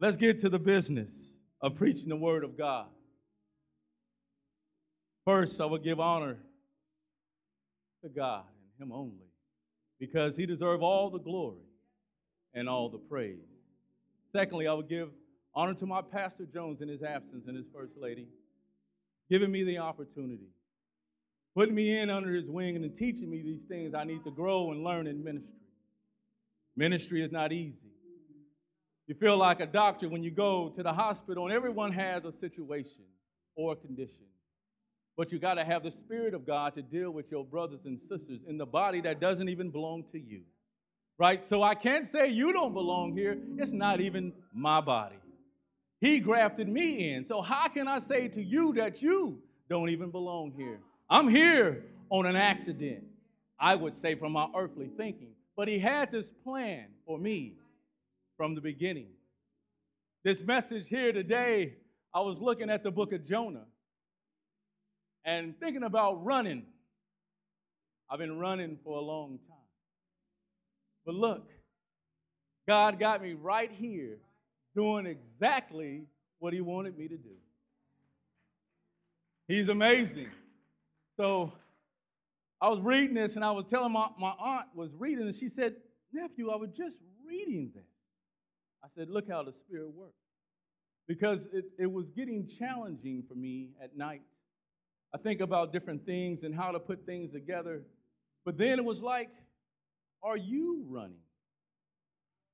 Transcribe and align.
Let's 0.00 0.16
get 0.16 0.40
to 0.40 0.48
the 0.48 0.58
business 0.58 1.10
of 1.60 1.74
preaching 1.74 2.08
the 2.08 2.16
word 2.16 2.42
of 2.42 2.56
God. 2.56 2.86
First, 5.26 5.60
I 5.60 5.66
will 5.66 5.78
give 5.78 6.00
honor 6.00 6.38
to 8.02 8.08
God 8.08 8.44
and 8.78 8.88
Him 8.88 8.92
only, 8.96 9.28
because 9.98 10.38
He 10.38 10.46
deserves 10.46 10.82
all 10.82 11.10
the 11.10 11.18
glory 11.18 11.66
and 12.54 12.66
all 12.66 12.88
the 12.88 12.96
praise. 12.96 13.36
Secondly, 14.32 14.66
I 14.66 14.72
will 14.72 14.82
give 14.82 15.10
honor 15.54 15.74
to 15.74 15.84
my 15.84 16.00
Pastor 16.00 16.46
Jones 16.46 16.80
in 16.80 16.88
his 16.88 17.02
absence 17.02 17.46
and 17.46 17.54
his 17.54 17.66
First 17.74 17.92
Lady, 18.00 18.26
giving 19.30 19.52
me 19.52 19.64
the 19.64 19.78
opportunity, 19.78 20.48
putting 21.54 21.74
me 21.74 21.98
in 21.98 22.08
under 22.08 22.32
his 22.32 22.48
wing, 22.48 22.76
and 22.76 22.96
teaching 22.96 23.28
me 23.28 23.42
these 23.42 23.62
things 23.68 23.94
I 23.94 24.04
need 24.04 24.24
to 24.24 24.30
grow 24.30 24.70
and 24.72 24.82
learn 24.82 25.06
in 25.06 25.22
ministry. 25.22 25.50
Ministry 26.74 27.22
is 27.22 27.30
not 27.30 27.52
easy. 27.52 27.76
You 29.10 29.16
feel 29.16 29.36
like 29.36 29.58
a 29.58 29.66
doctor 29.66 30.08
when 30.08 30.22
you 30.22 30.30
go 30.30 30.68
to 30.68 30.84
the 30.84 30.92
hospital, 30.92 31.44
and 31.44 31.52
everyone 31.52 31.90
has 31.90 32.24
a 32.24 32.30
situation 32.30 33.02
or 33.56 33.72
a 33.72 33.74
condition. 33.74 34.28
But 35.16 35.32
you 35.32 35.40
got 35.40 35.54
to 35.54 35.64
have 35.64 35.82
the 35.82 35.90
Spirit 35.90 36.32
of 36.32 36.46
God 36.46 36.76
to 36.76 36.82
deal 36.82 37.10
with 37.10 37.28
your 37.28 37.44
brothers 37.44 37.80
and 37.86 38.00
sisters 38.00 38.38
in 38.46 38.56
the 38.56 38.66
body 38.66 39.00
that 39.00 39.18
doesn't 39.18 39.48
even 39.48 39.68
belong 39.70 40.04
to 40.12 40.20
you. 40.20 40.42
Right? 41.18 41.44
So 41.44 41.60
I 41.60 41.74
can't 41.74 42.06
say 42.06 42.28
you 42.28 42.52
don't 42.52 42.72
belong 42.72 43.12
here. 43.12 43.36
It's 43.58 43.72
not 43.72 44.00
even 44.00 44.32
my 44.54 44.80
body. 44.80 45.16
He 46.00 46.20
grafted 46.20 46.68
me 46.68 47.12
in. 47.12 47.24
So 47.24 47.42
how 47.42 47.66
can 47.66 47.88
I 47.88 47.98
say 47.98 48.28
to 48.28 48.40
you 48.40 48.74
that 48.74 49.02
you 49.02 49.42
don't 49.68 49.88
even 49.88 50.12
belong 50.12 50.52
here? 50.56 50.78
I'm 51.10 51.26
here 51.26 51.84
on 52.10 52.26
an 52.26 52.36
accident, 52.36 53.02
I 53.58 53.74
would 53.74 53.96
say, 53.96 54.14
from 54.14 54.30
my 54.30 54.46
earthly 54.56 54.88
thinking. 54.96 55.32
But 55.56 55.66
He 55.66 55.80
had 55.80 56.12
this 56.12 56.30
plan 56.44 56.86
for 57.04 57.18
me 57.18 57.56
from 58.40 58.54
the 58.54 58.60
beginning. 58.62 59.08
This 60.24 60.42
message 60.42 60.88
here 60.88 61.12
today, 61.12 61.74
I 62.14 62.20
was 62.20 62.40
looking 62.40 62.70
at 62.70 62.82
the 62.82 62.90
book 62.90 63.12
of 63.12 63.26
Jonah 63.26 63.66
and 65.26 65.60
thinking 65.60 65.82
about 65.82 66.24
running. 66.24 66.62
I've 68.08 68.18
been 68.18 68.38
running 68.38 68.78
for 68.82 68.96
a 68.96 69.02
long 69.02 69.40
time. 69.46 69.58
But 71.04 71.16
look, 71.16 71.50
God 72.66 72.98
got 72.98 73.20
me 73.20 73.34
right 73.34 73.70
here 73.70 74.16
doing 74.74 75.04
exactly 75.04 76.04
what 76.38 76.54
He 76.54 76.62
wanted 76.62 76.96
me 76.96 77.08
to 77.08 77.18
do. 77.18 77.36
He's 79.48 79.68
amazing. 79.68 80.30
So 81.18 81.52
I 82.58 82.70
was 82.70 82.80
reading 82.80 83.16
this 83.16 83.36
and 83.36 83.44
I 83.44 83.50
was 83.50 83.66
telling 83.68 83.92
my, 83.92 84.08
my 84.18 84.32
aunt 84.40 84.68
was 84.74 84.88
reading 84.98 85.26
and 85.26 85.34
she 85.34 85.50
said, 85.50 85.74
Nephew, 86.10 86.48
I 86.48 86.56
was 86.56 86.70
just 86.70 86.96
reading 87.22 87.70
this. 87.74 87.89
I 88.84 88.88
said, 88.94 89.08
Look 89.08 89.28
how 89.28 89.42
the 89.42 89.52
Spirit 89.52 89.92
works. 89.94 90.14
Because 91.06 91.48
it, 91.52 91.64
it 91.78 91.90
was 91.90 92.08
getting 92.10 92.46
challenging 92.46 93.24
for 93.28 93.34
me 93.34 93.70
at 93.82 93.96
night. 93.96 94.22
I 95.14 95.18
think 95.18 95.40
about 95.40 95.72
different 95.72 96.06
things 96.06 96.44
and 96.44 96.54
how 96.54 96.70
to 96.70 96.78
put 96.78 97.04
things 97.04 97.32
together. 97.32 97.82
But 98.44 98.56
then 98.58 98.78
it 98.78 98.84
was 98.84 99.00
like, 99.00 99.30
Are 100.22 100.36
you 100.36 100.84
running? 100.88 101.18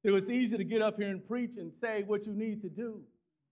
It 0.05 0.13
was 0.13 0.31
easy 0.31 0.57
to 0.57 0.65
get 0.65 0.83
up 0.83 0.97
here 0.97 1.09
and 1.09 1.27
preach 1.27 1.57
and 1.57 1.73
say 1.81 2.05
what 2.07 2.27
you 2.27 2.33
need 2.33 2.63
to 2.63 2.69
do. 2.69 3.01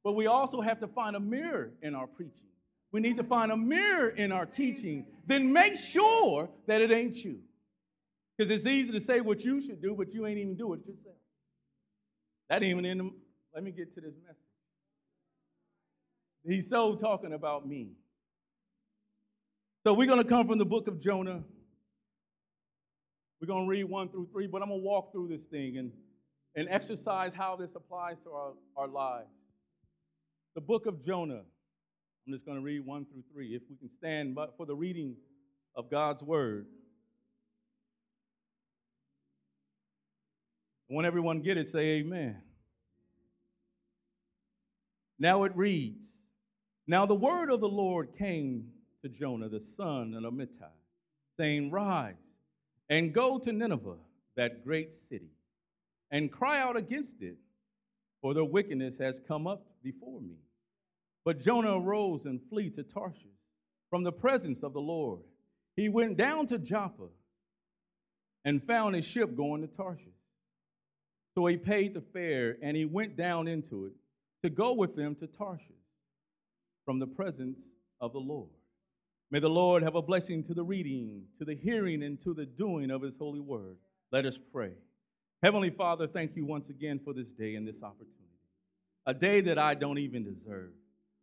But 0.05 0.13
we 0.13 0.27
also 0.27 0.61
have 0.61 0.79
to 0.81 0.87
find 0.87 1.17
a 1.17 1.21
mirror 1.21 1.73
in 1.83 1.95
our 1.95 2.07
preaching. 2.07 2.45
We 2.93 3.01
need 3.01 3.17
to 3.17 3.25
find 3.25 3.51
a 3.51 3.57
mirror 3.57 4.11
in 4.11 4.31
our 4.31 4.47
teaching. 4.47 5.07
Then 5.27 5.53
make 5.53 5.77
sure 5.77 6.49
that 6.69 6.81
it 6.81 6.93
ain't 6.93 7.17
you. 7.25 7.41
Because 8.37 8.51
it's 8.51 8.67
easy 8.67 8.93
to 8.93 9.01
say 9.01 9.21
what 9.21 9.45
you 9.45 9.61
should 9.61 9.83
do, 9.83 9.95
but 9.97 10.13
you 10.13 10.27
ain't 10.27 10.39
even 10.39 10.55
do 10.55 10.75
it 10.75 10.81
yourself. 10.87 11.17
That 12.55 12.63
even 12.63 12.85
in 12.85 12.99
the, 12.99 13.11
let 13.53 13.65
me 13.65 13.73
get 13.73 13.93
to 13.97 14.01
this 14.01 14.15
message. 14.25 14.39
He's 16.47 16.71
so 16.71 16.95
talking 16.95 17.33
about 17.33 17.67
me. 17.67 17.89
So 19.85 19.93
we're 19.93 20.07
going 20.07 20.23
to 20.23 20.29
come 20.29 20.47
from 20.47 20.59
the 20.59 20.65
book 20.65 20.87
of 20.87 21.01
Jonah. 21.01 21.43
We're 23.41 23.49
going 23.49 23.65
to 23.65 23.69
read 23.69 23.85
one 23.87 24.09
through 24.09 24.29
three, 24.31 24.47
but 24.47 24.63
I'm 24.63 24.69
going 24.69 24.83
to 24.83 24.87
walk 24.87 25.11
through 25.11 25.31
this 25.31 25.43
thing 25.47 25.79
and, 25.79 25.91
and 26.55 26.69
exercise 26.71 27.35
how 27.35 27.57
this 27.57 27.71
applies 27.75 28.19
to 28.23 28.31
our, 28.31 28.53
our 28.77 28.87
lives. 28.87 29.35
The 30.55 30.61
book 30.61 30.87
of 30.87 31.05
Jonah. 31.05 31.43
I'm 32.25 32.33
just 32.33 32.47
going 32.47 32.59
to 32.59 32.63
read 32.63 32.87
one 32.87 33.05
through 33.07 33.25
three. 33.33 33.57
If 33.57 33.63
we 33.69 33.75
can 33.75 33.91
stand 33.99 34.37
but 34.37 34.57
for 34.57 34.65
the 34.65 34.77
reading 34.77 35.17
of 35.75 35.91
God's 35.91 36.23
word. 36.23 36.67
When 40.89 41.07
everyone 41.07 41.41
get 41.41 41.57
it, 41.57 41.69
say 41.69 41.99
amen. 41.99 42.37
Now 45.19 45.45
it 45.45 45.57
reads, 45.57 46.11
Now 46.87 47.07
the 47.07 47.15
word 47.15 47.51
of 47.51 47.61
the 47.61 47.69
Lord 47.69 48.17
came 48.19 48.69
to 49.03 49.09
Jonah, 49.09 49.49
the 49.49 49.61
son 49.77 50.15
of 50.15 50.33
Amittai, 50.33 50.71
saying, 51.37 51.71
Rise 51.71 52.15
and 52.91 53.15
go 53.15 53.39
to 53.39 53.53
Nineveh, 53.53 53.97
that 54.37 54.65
great 54.65 54.93
city, 55.09 55.31
and 56.11 56.31
cry 56.31 56.61
out 56.61 56.77
against 56.77 57.23
it, 57.23 57.37
for 58.21 58.35
their 58.35 58.45
wickedness 58.45 58.99
has 58.99 59.21
come 59.27 59.47
up 59.47 59.65
before 59.83 60.21
me. 60.21 60.37
But 61.25 61.43
Jonah 61.43 61.79
arose 61.79 62.27
and 62.27 62.41
flee 62.51 62.71
to 62.71 62.83
Tarshish 62.83 63.23
from 63.91 64.05
the 64.05 64.13
presence 64.13 64.63
of 64.63 64.73
the 64.73 64.81
Lord. 64.81 65.21
He 65.77 65.89
went 65.89 66.17
down 66.17 66.47
to 66.47 66.59
Joppa 66.59 67.09
and 68.45 68.63
found 68.63 68.97
a 68.97 69.03
ship 69.03 69.37
going 69.37 69.63
to 69.63 69.69
Tarshish. 69.69 70.09
So 71.35 71.47
he 71.47 71.57
paid 71.57 71.95
the 71.95 72.01
fare 72.01 72.57
and 72.63 72.77
he 72.77 72.85
went 72.85 73.17
down 73.17 73.49
into 73.49 73.87
it 73.87 73.93
to 74.43 74.51
go 74.51 74.73
with 74.73 74.95
them 74.95 75.15
to 75.17 75.27
Tarshish 75.27 75.69
from 76.85 76.99
the 76.99 77.07
presence 77.07 77.61
of 78.01 78.13
the 78.13 78.21
Lord. 78.21 78.51
May 79.31 79.41
the 79.41 79.49
Lord 79.49 79.83
have 79.83 79.97
a 79.97 80.03
blessing 80.03 80.45
to 80.45 80.55
the 80.55 80.63
reading, 80.63 81.23
to 81.39 81.45
the 81.45 81.57
hearing, 81.57 82.03
and 82.03 82.21
to 82.23 82.35
the 82.35 82.47
doing 82.47 82.91
of 82.91 83.03
his 83.03 83.17
holy 83.17 83.41
word. 83.41 83.77
Let 84.13 84.27
us 84.27 84.39
pray. 84.53 84.73
Heavenly 85.43 85.71
Father, 85.71 86.07
thank 86.07 86.37
you 86.37 86.45
once 86.45 86.69
again 86.69 87.01
for 87.05 87.13
this 87.13 87.33
day 87.33 87.57
and 87.57 87.67
this 87.67 87.83
opportunity. 87.83 88.13
A 89.07 89.15
day 89.15 89.41
that 89.41 89.59
I 89.59 89.75
don't 89.75 89.99
even 89.99 90.25
deserve. 90.25 90.71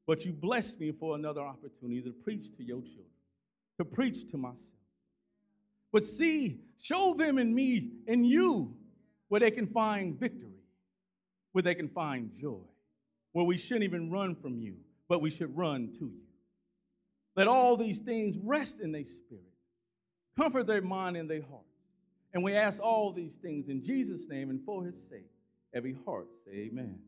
But 0.07 0.25
you 0.25 0.33
blessed 0.33 0.79
me 0.79 0.91
for 0.91 1.15
another 1.15 1.41
opportunity 1.41 2.01
to 2.01 2.11
preach 2.11 2.55
to 2.57 2.63
your 2.63 2.81
children, 2.81 3.05
to 3.77 3.85
preach 3.85 4.29
to 4.31 4.37
myself. 4.37 4.59
But 5.91 6.05
see, 6.05 6.59
show 6.81 7.13
them 7.13 7.37
in 7.37 7.53
me, 7.53 7.91
in 8.07 8.23
you, 8.23 8.75
where 9.31 9.39
they 9.39 9.49
can 9.49 9.65
find 9.65 10.19
victory, 10.19 10.59
where 11.53 11.61
they 11.61 11.73
can 11.73 11.87
find 11.87 12.31
joy, 12.37 12.59
where 13.31 13.45
we 13.45 13.57
shouldn't 13.57 13.85
even 13.85 14.11
run 14.11 14.35
from 14.35 14.59
you, 14.59 14.75
but 15.07 15.21
we 15.21 15.29
should 15.29 15.55
run 15.55 15.87
to 15.97 16.03
you. 16.03 16.27
Let 17.37 17.47
all 17.47 17.77
these 17.77 17.99
things 17.99 18.35
rest 18.43 18.81
in 18.81 18.91
their 18.91 19.05
spirit, 19.05 19.53
comfort 20.37 20.67
their 20.67 20.81
mind 20.81 21.15
and 21.15 21.29
their 21.29 21.43
hearts. 21.49 21.63
And 22.33 22.43
we 22.43 22.55
ask 22.55 22.83
all 22.83 23.13
these 23.13 23.35
things 23.35 23.69
in 23.69 23.81
Jesus' 23.81 24.27
name 24.27 24.49
and 24.49 24.59
for 24.65 24.83
his 24.83 25.01
sake. 25.09 25.31
Every 25.73 25.95
heart 26.05 26.27
say 26.45 26.69
amen. 26.69 26.99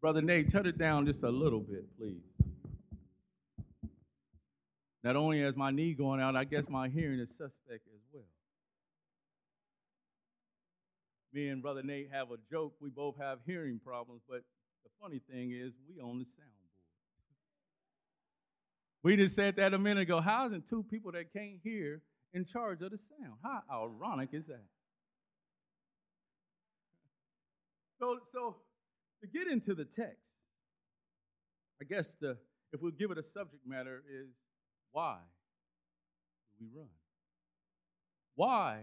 Brother 0.00 0.20
Nate, 0.20 0.50
turn 0.50 0.66
it 0.66 0.78
down 0.78 1.06
just 1.06 1.22
a 1.22 1.30
little 1.30 1.60
bit, 1.60 1.84
please. 1.96 2.24
Not 5.04 5.14
only 5.14 5.42
is 5.42 5.54
my 5.54 5.70
knee 5.70 5.94
going 5.94 6.20
out, 6.20 6.34
I 6.34 6.42
guess 6.42 6.68
my 6.68 6.88
hearing 6.88 7.20
is 7.20 7.28
suspect 7.28 7.86
as 7.94 8.02
well. 8.12 8.24
Me 11.32 11.48
and 11.48 11.62
Brother 11.62 11.82
Nate 11.82 12.10
have 12.12 12.30
a 12.30 12.36
joke. 12.50 12.74
We 12.80 12.90
both 12.90 13.16
have 13.18 13.38
hearing 13.46 13.80
problems, 13.84 14.22
but 14.28 14.42
the 14.84 14.90
funny 15.00 15.20
thing 15.30 15.52
is, 15.52 15.72
we 15.88 16.00
own 16.00 16.18
the 16.18 16.24
soundboard. 16.24 16.60
We 19.02 19.16
just 19.16 19.34
said 19.34 19.56
that 19.56 19.72
a 19.72 19.78
minute 19.78 20.02
ago. 20.02 20.20
How 20.20 20.46
isn't 20.46 20.68
two 20.68 20.84
people 20.90 21.12
that 21.12 21.32
can't 21.32 21.58
hear 21.62 22.02
in 22.34 22.44
charge 22.44 22.82
of 22.82 22.90
the 22.90 22.98
sound? 22.98 23.34
How 23.42 23.84
ironic 23.84 24.30
is 24.32 24.46
that? 24.46 24.64
So, 27.98 28.18
so 28.32 28.56
to 29.22 29.26
get 29.26 29.46
into 29.46 29.74
the 29.74 29.84
text, 29.84 30.30
I 31.80 31.84
guess 31.84 32.14
the 32.20 32.36
if 32.72 32.80
we 32.80 32.92
give 32.92 33.10
it 33.10 33.18
a 33.18 33.22
subject 33.22 33.66
matter 33.66 34.02
is 34.08 34.28
why 34.92 35.16
do 36.58 36.64
we 36.64 36.78
run? 36.78 36.88
Why 38.36 38.80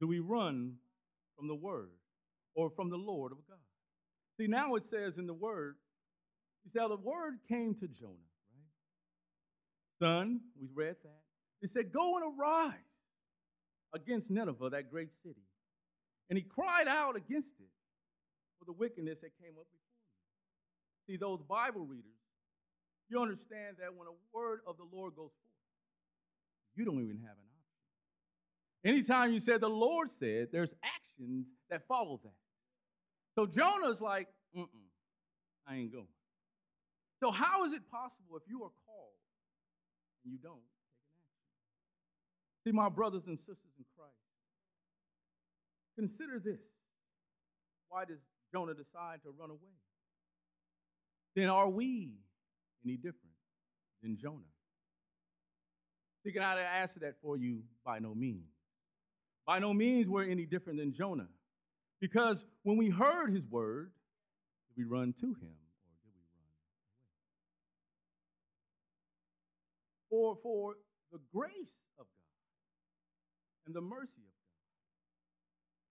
do 0.00 0.06
we 0.06 0.18
run 0.18 0.74
from 1.42 1.48
the 1.48 1.54
Word 1.56 1.90
or 2.54 2.70
from 2.70 2.88
the 2.88 2.96
Lord 2.96 3.32
of 3.32 3.38
God. 3.48 3.58
See, 4.38 4.46
now 4.46 4.76
it 4.76 4.84
says 4.84 5.18
in 5.18 5.26
the 5.26 5.34
Word, 5.34 5.74
you 6.64 6.70
see 6.70 6.78
how 6.78 6.86
the 6.86 6.94
Word 6.94 7.38
came 7.48 7.74
to 7.74 7.88
Jonah, 7.88 8.30
right? 8.54 9.98
Son, 9.98 10.40
we 10.60 10.68
read 10.72 10.94
that. 11.02 11.22
He 11.60 11.66
said, 11.66 11.92
Go 11.92 12.16
and 12.16 12.38
arise 12.38 12.78
against 13.92 14.30
Nineveh, 14.30 14.70
that 14.70 14.88
great 14.88 15.10
city. 15.24 15.42
And 16.30 16.38
he 16.38 16.44
cried 16.44 16.86
out 16.86 17.16
against 17.16 17.50
it 17.58 17.72
for 18.60 18.64
the 18.64 18.72
wickedness 18.72 19.18
that 19.22 19.32
came 19.42 19.58
up 19.58 19.66
before 19.66 19.98
him. 19.98 21.08
See, 21.08 21.16
those 21.16 21.42
Bible 21.42 21.84
readers, 21.84 22.22
you 23.10 23.20
understand 23.20 23.78
that 23.80 23.90
when 23.90 24.06
a 24.06 24.14
word 24.32 24.60
of 24.68 24.76
the 24.76 24.86
Lord 24.96 25.16
goes 25.16 25.34
forth, 25.34 25.58
you 26.76 26.84
don't 26.84 27.02
even 27.02 27.18
have 27.18 27.34
an 27.34 27.51
Anytime 28.84 29.32
you 29.32 29.38
said 29.38 29.60
the 29.60 29.70
Lord 29.70 30.10
said, 30.10 30.48
there's 30.52 30.74
actions 30.82 31.46
that 31.70 31.86
follow 31.86 32.20
that. 32.24 32.32
So 33.34 33.46
Jonah's 33.46 34.00
like, 34.00 34.28
mm 34.56 34.66
I 35.66 35.76
ain't 35.76 35.92
going. 35.92 36.08
So, 37.22 37.30
how 37.30 37.64
is 37.64 37.72
it 37.72 37.88
possible 37.88 38.36
if 38.36 38.42
you 38.48 38.64
are 38.64 38.74
called 38.84 39.14
and 40.24 40.32
you 40.32 40.38
don't 40.42 40.54
take 40.56 40.90
an 40.90 41.12
action? 41.14 42.72
See, 42.72 42.72
my 42.72 42.88
brothers 42.88 43.22
and 43.28 43.38
sisters 43.38 43.72
in 43.78 43.84
Christ, 43.96 44.12
consider 45.96 46.40
this. 46.44 46.60
Why 47.88 48.04
does 48.06 48.18
Jonah 48.52 48.74
decide 48.74 49.22
to 49.22 49.30
run 49.38 49.50
away? 49.50 49.78
Then 51.36 51.48
are 51.48 51.68
we 51.68 52.10
any 52.84 52.96
different 52.96 53.36
than 54.02 54.18
Jonah? 54.20 54.50
See, 56.24 56.32
can 56.32 56.42
I 56.42 56.60
answer 56.60 57.00
that 57.00 57.14
for 57.22 57.36
you? 57.36 57.62
By 57.84 58.00
no 58.00 58.14
means. 58.14 58.51
By 59.46 59.58
no 59.58 59.74
means 59.74 60.08
we're 60.08 60.28
any 60.30 60.46
different 60.46 60.78
than 60.78 60.94
Jonah. 60.94 61.28
Because 62.00 62.44
when 62.62 62.76
we 62.76 62.90
heard 62.90 63.32
his 63.32 63.44
word, 63.46 63.92
did 64.68 64.84
we 64.84 64.90
run 64.90 65.12
to 65.20 65.26
him 65.26 65.32
or 65.32 65.36
did 65.38 66.02
we 66.04 66.12
run 66.14 66.48
away? 70.10 70.34
For, 70.34 70.36
for 70.42 70.74
the 71.12 71.20
grace 71.32 71.78
of 71.98 72.06
God 72.06 73.66
and 73.66 73.74
the 73.74 73.80
mercy 73.80 74.22
of 74.22 74.32
God, 74.32 74.62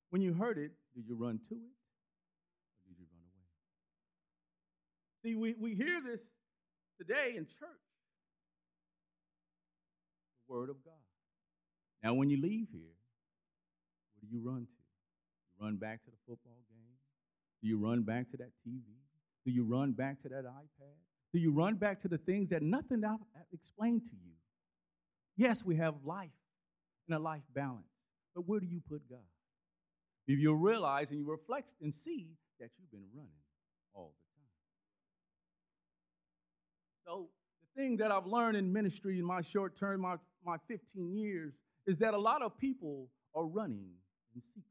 when 0.10 0.22
you 0.22 0.34
heard 0.34 0.58
it, 0.58 0.72
did 0.96 1.08
you 1.08 1.16
run 1.16 1.40
to 1.50 1.56
it 1.56 1.76
or 2.86 2.90
did 2.90 2.98
you 3.00 3.06
run 3.14 3.24
away? 3.34 3.50
See, 5.24 5.36
we, 5.36 5.56
we 5.60 5.76
hear 5.76 6.02
this 6.02 6.22
today 6.98 7.36
in 7.38 7.46
church 7.46 7.70
the 10.48 10.54
Word 10.54 10.70
of 10.70 10.84
God. 10.84 10.94
Now, 12.04 12.16
when 12.16 12.30
you 12.30 12.42
leave 12.42 12.68
here, 12.72 12.96
you 14.32 14.42
run 14.44 14.66
to? 14.66 14.84
You 15.60 15.66
run 15.66 15.76
back 15.76 16.04
to 16.04 16.12
the 16.12 16.18
football 16.28 16.60
game? 16.70 16.98
Do 17.62 17.68
you 17.68 17.78
run 17.78 18.02
back 18.02 18.32
to 18.32 18.38
that 18.38 18.52
TV? 18.66 18.82
Do 19.46 19.52
you 19.52 19.64
run 19.64 19.92
back 19.92 20.22
to 20.24 20.30
that 20.30 20.46
iPad? 20.46 20.98
Do 21.34 21.40
you 21.40 21.52
run 21.52 21.76
back 21.76 22.00
to 22.00 22.08
the 22.08 22.18
things 22.18 22.50
that 22.50 22.62
nothing 22.62 23.04
I've 23.06 23.20
explained 23.54 24.06
to 24.06 24.12
you? 24.12 24.34
Yes, 25.38 25.64
we 25.64 25.78
have 25.78 25.96
life 26.04 26.30
and 27.08 27.18
a 27.18 27.20
life 27.20 27.44
balance, 27.54 27.88
but 28.36 28.48
where 28.48 28.60
do 28.60 28.66
you 28.66 28.82
put 28.90 29.08
God? 29.10 29.20
If 30.28 30.40
you 30.40 30.54
realize 30.54 31.12
and 31.12 31.20
you 31.20 31.30
reflect 31.30 31.72
and 31.82 31.96
see 31.96 32.28
that 32.60 32.70
you've 32.78 32.92
been 32.92 33.08
running 33.14 33.32
all 33.94 34.14
the 34.18 34.26
time. 34.36 34.50
So, 37.06 37.30
the 37.62 37.82
thing 37.82 37.98
that 37.98 38.12
I've 38.12 38.28
learned 38.28 38.58
in 38.58 38.72
ministry 38.72 39.18
in 39.18 39.26
my 39.26 39.42
short 39.42 39.78
term, 39.78 40.02
my, 40.02 40.16
my 40.46 40.58
15 40.68 41.16
years, 41.16 41.54
is 41.88 41.98
that 41.98 42.14
a 42.14 42.18
lot 42.18 42.42
of 42.42 42.58
people 42.58 43.10
are 43.36 43.46
running 43.46 43.90
in 44.36 44.42
secret. 44.42 44.66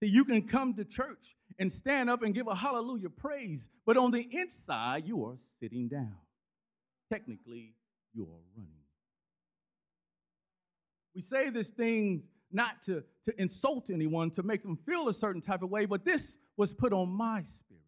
See, 0.00 0.08
you 0.08 0.24
can 0.24 0.42
come 0.42 0.74
to 0.74 0.84
church 0.84 1.36
and 1.58 1.70
stand 1.70 2.10
up 2.10 2.22
and 2.22 2.34
give 2.34 2.48
a 2.48 2.54
hallelujah 2.54 3.08
praise, 3.08 3.68
but 3.86 3.96
on 3.96 4.10
the 4.10 4.26
inside, 4.30 5.06
you 5.06 5.24
are 5.24 5.36
sitting 5.60 5.88
down. 5.88 6.16
Technically, 7.12 7.74
you 8.12 8.24
are 8.24 8.40
running. 8.56 8.72
We 11.14 11.22
say 11.22 11.50
this 11.50 11.70
thing 11.70 12.24
not 12.50 12.82
to, 12.82 13.04
to 13.26 13.40
insult 13.40 13.90
anyone, 13.90 14.30
to 14.32 14.42
make 14.42 14.62
them 14.62 14.76
feel 14.86 15.08
a 15.08 15.14
certain 15.14 15.40
type 15.40 15.62
of 15.62 15.70
way, 15.70 15.86
but 15.86 16.04
this 16.04 16.38
was 16.56 16.72
put 16.74 16.92
on 16.92 17.08
my 17.08 17.42
spirit. 17.42 17.82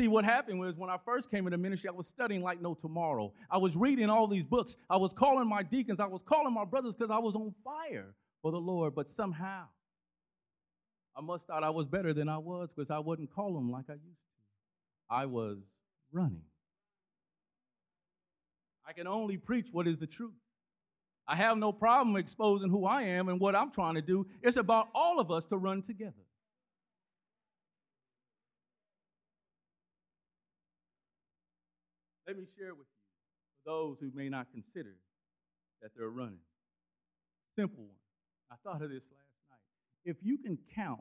See, 0.00 0.08
what 0.08 0.24
happened 0.24 0.60
was 0.60 0.76
when 0.76 0.88
I 0.88 0.96
first 1.04 1.30
came 1.30 1.46
into 1.46 1.58
ministry, 1.58 1.88
I 1.88 1.92
was 1.92 2.06
studying 2.06 2.42
like 2.42 2.60
no 2.62 2.72
tomorrow. 2.72 3.32
I 3.50 3.58
was 3.58 3.76
reading 3.76 4.08
all 4.08 4.26
these 4.26 4.46
books. 4.46 4.76
I 4.88 4.96
was 4.96 5.12
calling 5.12 5.46
my 5.46 5.62
deacons. 5.62 6.00
I 6.00 6.06
was 6.06 6.22
calling 6.22 6.54
my 6.54 6.64
brothers 6.64 6.94
because 6.94 7.10
I 7.10 7.18
was 7.18 7.36
on 7.36 7.54
fire 7.62 8.14
for 8.40 8.50
the 8.50 8.58
Lord, 8.58 8.94
but 8.94 9.10
somehow 9.10 9.64
I 11.16 11.20
must 11.20 11.46
thought 11.46 11.64
I 11.64 11.70
was 11.70 11.86
better 11.86 12.14
than 12.14 12.28
I 12.28 12.38
was 12.38 12.68
because 12.74 12.90
I 12.90 12.98
wouldn't 12.98 13.34
call 13.34 13.54
them 13.54 13.70
like 13.70 13.86
I 13.88 13.94
used 13.94 14.04
to. 14.04 15.14
I 15.14 15.26
was 15.26 15.58
running. 16.12 16.42
I 18.86 18.92
can 18.92 19.06
only 19.06 19.36
preach 19.36 19.66
what 19.72 19.86
is 19.86 19.98
the 19.98 20.06
truth. 20.06 20.32
I 21.26 21.36
have 21.36 21.58
no 21.58 21.72
problem 21.72 22.16
exposing 22.16 22.70
who 22.70 22.86
I 22.86 23.02
am 23.02 23.28
and 23.28 23.38
what 23.38 23.54
I'm 23.54 23.70
trying 23.70 23.94
to 23.94 24.02
do. 24.02 24.26
It's 24.42 24.56
about 24.56 24.88
all 24.94 25.20
of 25.20 25.30
us 25.30 25.44
to 25.46 25.56
run 25.56 25.82
together. 25.82 26.14
Let 32.26 32.36
me 32.36 32.44
share 32.56 32.74
with 32.74 32.86
you, 32.86 33.64
for 33.64 33.70
those 33.70 33.96
who 34.00 34.10
may 34.16 34.28
not 34.28 34.46
consider 34.52 34.94
that 35.82 35.90
they're 35.96 36.08
running. 36.08 36.38
Simple 37.56 37.84
one. 37.84 37.96
I 38.50 38.56
thought 38.64 38.82
of 38.82 38.90
this 38.90 39.02
last 39.10 39.29
if 40.04 40.16
you 40.22 40.38
can 40.38 40.58
count 40.74 41.00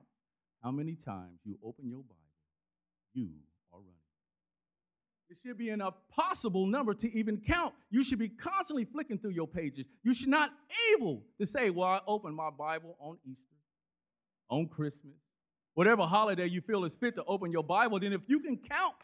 how 0.64 0.72
many 0.72 0.96
times 0.96 1.40
you 1.44 1.58
open 1.64 1.88
your 1.88 2.04
Bible, 2.04 2.16
you 3.14 3.30
are 3.72 3.80
running. 3.80 3.94
It 5.30 5.38
should 5.46 5.58
be 5.58 5.70
an 5.70 5.82
impossible 5.82 6.66
number 6.66 6.94
to 6.96 7.18
even 7.18 7.40
count. 7.40 7.76
You 7.92 8.04
should 8.04 8.20
be 8.20 8.30
constantly 8.30 8.86
flicking 8.86 9.20
through 9.20 9.32
your 9.32 9.48
pages. 9.48 9.86
You 10.04 10.14
should 10.14 10.30
not 10.30 10.52
able 10.94 11.24
to 11.40 11.46
say, 11.46 11.70
"Well, 11.70 11.88
I 11.88 12.02
opened 12.08 12.36
my 12.36 12.50
Bible 12.50 12.98
on 13.00 13.20
Easter, 13.24 13.56
on 14.50 14.68
Christmas, 14.68 15.16
whatever 15.76 16.08
holiday 16.08 16.48
you 16.48 16.62
feel 16.62 16.84
is 16.84 16.96
fit 16.96 17.16
to 17.16 17.24
open 17.26 17.52
your 17.52 17.64
Bible." 17.64 18.00
Then, 18.00 18.12
if 18.12 18.28
you 18.28 18.40
can 18.40 18.58
count, 18.58 18.96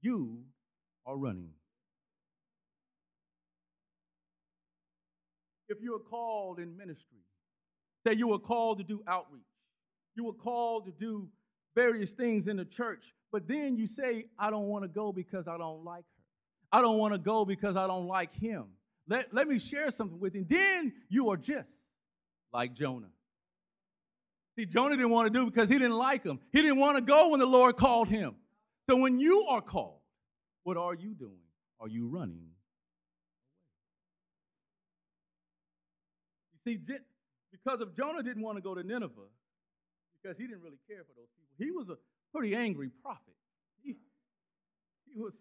you 0.00 0.44
are 1.06 1.16
running. 1.16 1.54
If 5.68 5.80
you 5.80 5.94
are 5.94 6.00
called 6.00 6.58
in 6.58 6.76
ministry, 6.76 7.25
Say 8.06 8.14
you 8.14 8.28
were 8.28 8.38
called 8.38 8.78
to 8.78 8.84
do 8.84 9.02
outreach. 9.08 9.42
You 10.14 10.24
were 10.24 10.32
called 10.32 10.86
to 10.86 10.92
do 10.92 11.28
various 11.74 12.12
things 12.12 12.46
in 12.46 12.56
the 12.56 12.64
church, 12.64 13.12
but 13.32 13.48
then 13.48 13.76
you 13.76 13.86
say, 13.86 14.26
I 14.38 14.50
don't 14.50 14.68
want 14.68 14.84
to 14.84 14.88
go 14.88 15.12
because 15.12 15.48
I 15.48 15.58
don't 15.58 15.84
like 15.84 16.04
her. 16.04 16.78
I 16.78 16.80
don't 16.82 16.98
want 16.98 17.14
to 17.14 17.18
go 17.18 17.44
because 17.44 17.76
I 17.76 17.86
don't 17.86 18.06
like 18.06 18.34
him. 18.34 18.66
Let, 19.08 19.34
let 19.34 19.48
me 19.48 19.58
share 19.58 19.90
something 19.90 20.20
with 20.20 20.34
you. 20.34 20.46
Then 20.48 20.92
you 21.08 21.30
are 21.30 21.36
just 21.36 21.72
like 22.52 22.74
Jonah. 22.74 23.10
See, 24.56 24.66
Jonah 24.66 24.96
didn't 24.96 25.10
want 25.10 25.32
to 25.32 25.38
do 25.38 25.44
because 25.44 25.68
he 25.68 25.76
didn't 25.76 25.96
like 25.96 26.24
him. 26.24 26.38
He 26.52 26.62
didn't 26.62 26.78
want 26.78 26.96
to 26.96 27.02
go 27.02 27.30
when 27.30 27.40
the 27.40 27.46
Lord 27.46 27.76
called 27.76 28.08
him. 28.08 28.36
So 28.88 28.96
when 28.96 29.18
you 29.18 29.46
are 29.48 29.60
called, 29.60 29.98
what 30.62 30.76
are 30.76 30.94
you 30.94 31.12
doing? 31.14 31.42
Are 31.80 31.88
you 31.88 32.06
running? 32.06 32.46
You 36.52 36.72
see, 36.72 36.80
because 37.50 37.80
if 37.80 37.94
Jonah 37.96 38.22
didn't 38.22 38.42
want 38.42 38.56
to 38.56 38.62
go 38.62 38.74
to 38.74 38.82
Nineveh, 38.82 39.30
because 40.20 40.36
he 40.36 40.46
didn't 40.46 40.62
really 40.62 40.78
care 40.88 41.04
for 41.04 41.14
those 41.16 41.28
people, 41.36 41.54
he 41.58 41.70
was 41.70 41.88
a 41.88 41.96
pretty 42.32 42.54
angry 42.54 42.90
prophet. 43.02 43.34
He, 43.82 43.96
he, 45.12 45.18
was, 45.18 45.34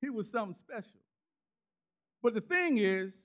he 0.00 0.10
was 0.10 0.30
something 0.30 0.54
special. 0.54 1.00
But 2.22 2.34
the 2.34 2.40
thing 2.40 2.78
is, 2.78 3.16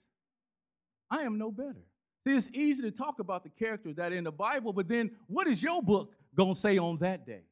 I 1.09 1.21
am 1.21 1.37
no 1.37 1.51
better. 1.51 1.83
See, 2.25 2.35
it's 2.35 2.49
easy 2.53 2.81
to 2.83 2.91
talk 2.91 3.19
about 3.19 3.43
the 3.43 3.49
character 3.49 3.93
that 3.93 4.11
in 4.11 4.23
the 4.23 4.31
Bible, 4.31 4.73
but 4.73 4.87
then 4.87 5.11
what 5.27 5.47
is 5.47 5.61
your 5.61 5.81
book 5.83 6.11
going 6.35 6.55
to 6.55 6.59
say 6.59 6.77
on 6.77 6.97
that 6.99 7.25
day? 7.25 7.43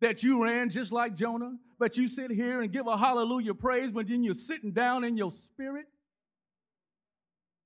That 0.00 0.22
you 0.22 0.42
ran 0.42 0.70
just 0.70 0.92
like 0.92 1.16
Jonah, 1.16 1.56
but 1.78 1.96
you 1.96 2.08
sit 2.08 2.30
here 2.30 2.62
and 2.62 2.72
give 2.72 2.86
a 2.86 2.96
hallelujah 2.96 3.54
praise, 3.54 3.92
but 3.92 4.08
then 4.08 4.22
you're 4.22 4.34
sitting 4.34 4.72
down 4.72 5.04
in 5.04 5.16
your 5.16 5.30
spirit 5.30 5.86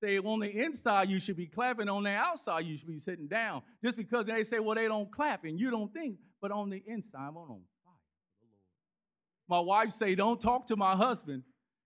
say 0.03 0.19
on 0.19 0.41
the 0.41 0.51
inside 0.51 1.11
you 1.11 1.21
should 1.21 1.37
be 1.37 1.47
clapping, 1.47 1.89
on 1.89 2.03
the 2.03 2.11
outside 2.11 2.67
you 2.67 2.77
should 2.77 2.89
be 2.89 2.99
sitting 2.99 3.29
down. 3.29 3.63
Just 3.85 3.97
because 3.97 4.27
they 4.27 4.43
say, 4.43 4.59
well, 4.59 4.75
they 4.75 4.89
don't 4.89 5.11
clap 5.11 5.45
and 5.45 5.59
you 5.59 5.71
don't 5.71 5.93
think, 5.93 6.17
but 6.41 6.51
on 6.51 6.71
the 6.71 6.83
inside, 6.87 7.29
I'm 7.29 7.37
on 7.37 7.47
fire 7.47 8.01
for 8.29 8.41
the 8.41 8.49
Lord. 8.49 9.49
My 9.49 9.61
wife 9.61 9.93
say, 9.93 10.15
don't 10.15 10.41
talk 10.41 10.67
to 10.67 10.77
my 10.77 10.97
husband. 10.97 11.43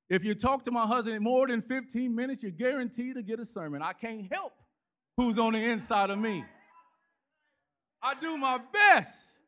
If 0.08 0.24
you 0.24 0.34
talk 0.34 0.64
to 0.64 0.70
my 0.70 0.86
husband 0.86 1.20
more 1.20 1.48
than 1.48 1.62
15 1.62 2.14
minutes, 2.14 2.42
you're 2.42 2.52
guaranteed 2.52 3.16
to 3.16 3.22
get 3.22 3.40
a 3.40 3.46
sermon. 3.46 3.82
I 3.82 3.92
can't 3.92 4.32
help 4.32 4.52
who's 5.16 5.38
on 5.38 5.52
the 5.52 5.58
inside 5.58 6.10
of 6.10 6.18
me. 6.18 6.44
I 8.02 8.14
do 8.20 8.36
my 8.36 8.58
best. 8.72 9.40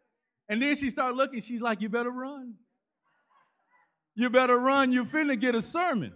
And 0.48 0.60
then 0.60 0.74
she 0.74 0.90
started 0.90 1.16
looking, 1.16 1.40
she's 1.40 1.60
like, 1.60 1.80
you 1.80 1.88
better 1.88 2.10
run. 2.10 2.54
You 4.14 4.30
better 4.30 4.58
run, 4.58 4.90
you're 4.90 5.04
finna 5.04 5.38
get 5.38 5.54
a 5.54 5.62
sermon. 5.62 6.12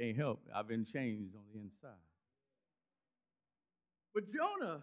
Can't 0.00 0.16
help. 0.16 0.40
I've 0.54 0.66
been 0.66 0.86
changed 0.86 1.34
on 1.34 1.42
the 1.52 1.60
inside. 1.60 1.90
But 4.14 4.24
Jonah 4.30 4.82